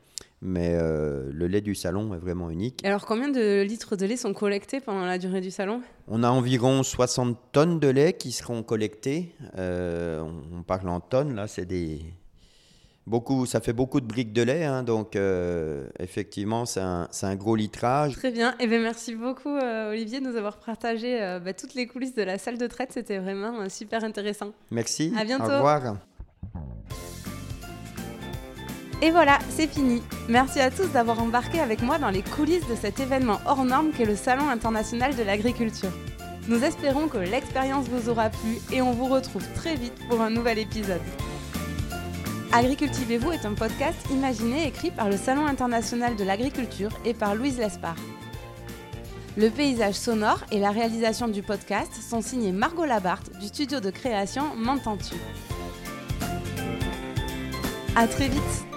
Mais 0.40 0.76
euh, 0.80 1.30
le 1.32 1.48
lait 1.48 1.60
du 1.60 1.74
salon 1.74 2.14
est 2.14 2.18
vraiment 2.18 2.48
unique. 2.50 2.84
Alors, 2.84 3.06
combien 3.06 3.28
de 3.28 3.62
litres 3.62 3.96
de 3.96 4.06
lait 4.06 4.16
sont 4.16 4.34
collectés 4.34 4.78
pendant 4.78 5.04
la 5.04 5.18
durée 5.18 5.40
du 5.40 5.50
salon? 5.50 5.82
On 6.06 6.22
a 6.22 6.30
environ 6.30 6.84
60 6.84 7.36
tonnes 7.50 7.80
de 7.80 7.88
lait 7.88 8.12
qui 8.12 8.30
seront 8.30 8.62
collectées. 8.62 9.34
Euh, 9.56 10.20
on, 10.20 10.58
on 10.58 10.62
parle 10.62 10.88
en 10.90 11.00
tonnes, 11.00 11.34
là, 11.34 11.48
c'est 11.48 11.64
des. 11.64 12.02
Beaucoup, 13.08 13.46
ça 13.46 13.60
fait 13.60 13.72
beaucoup 13.72 14.02
de 14.02 14.06
briques 14.06 14.34
de 14.34 14.42
lait, 14.42 14.66
hein, 14.66 14.82
donc 14.82 15.16
euh, 15.16 15.86
effectivement, 15.98 16.66
c'est 16.66 16.82
un, 16.82 17.36
gros 17.36 17.56
litrage. 17.56 18.16
Très 18.16 18.30
bien. 18.30 18.54
Et 18.60 18.66
bien, 18.66 18.80
merci 18.80 19.14
beaucoup, 19.14 19.48
euh, 19.48 19.92
Olivier, 19.92 20.20
de 20.20 20.26
nous 20.26 20.36
avoir 20.36 20.58
partagé 20.58 21.22
euh, 21.22 21.40
bah, 21.40 21.54
toutes 21.54 21.72
les 21.72 21.86
coulisses 21.86 22.14
de 22.14 22.22
la 22.22 22.36
salle 22.36 22.58
de 22.58 22.66
traite. 22.66 22.92
C'était 22.92 23.16
vraiment 23.16 23.66
super 23.70 24.04
intéressant. 24.04 24.48
Merci. 24.70 25.14
À 25.16 25.24
bientôt. 25.24 25.44
Au 25.44 25.56
revoir. 25.56 25.96
Et 29.00 29.10
voilà, 29.10 29.38
c'est 29.48 29.68
fini. 29.68 30.02
Merci 30.28 30.60
à 30.60 30.70
tous 30.70 30.88
d'avoir 30.92 31.22
embarqué 31.22 31.60
avec 31.60 31.80
moi 31.80 31.96
dans 31.96 32.10
les 32.10 32.22
coulisses 32.22 32.68
de 32.68 32.74
cet 32.74 33.00
événement 33.00 33.40
hors 33.46 33.64
norme 33.64 33.88
qu'est 33.96 34.04
le 34.04 34.16
Salon 34.16 34.50
international 34.50 35.16
de 35.16 35.22
l'agriculture. 35.22 35.92
Nous 36.46 36.62
espérons 36.62 37.08
que 37.08 37.16
l'expérience 37.16 37.88
vous 37.88 38.10
aura 38.10 38.28
plu 38.28 38.58
et 38.70 38.82
on 38.82 38.92
vous 38.92 39.06
retrouve 39.06 39.46
très 39.54 39.76
vite 39.76 39.96
pour 40.10 40.20
un 40.20 40.28
nouvel 40.28 40.58
épisode. 40.58 41.00
Agricultivez-vous 42.52 43.32
est 43.32 43.44
un 43.44 43.52
podcast 43.52 43.98
imaginé 44.10 44.64
et 44.64 44.68
écrit 44.68 44.90
par 44.90 45.10
le 45.10 45.18
Salon 45.18 45.44
international 45.44 46.16
de 46.16 46.24
l'agriculture 46.24 46.90
et 47.04 47.12
par 47.12 47.34
Louise 47.34 47.58
Lespard. 47.58 47.96
Le 49.36 49.50
paysage 49.50 49.94
sonore 49.94 50.40
et 50.50 50.58
la 50.58 50.70
réalisation 50.70 51.28
du 51.28 51.42
podcast 51.42 51.92
sont 51.92 52.22
signés 52.22 52.52
Margot 52.52 52.86
Labarthe 52.86 53.38
du 53.38 53.48
studio 53.48 53.80
de 53.80 53.90
création 53.90 54.54
M'entends-tu. 54.56 55.14
À 57.94 58.08
très 58.08 58.28
vite 58.28 58.67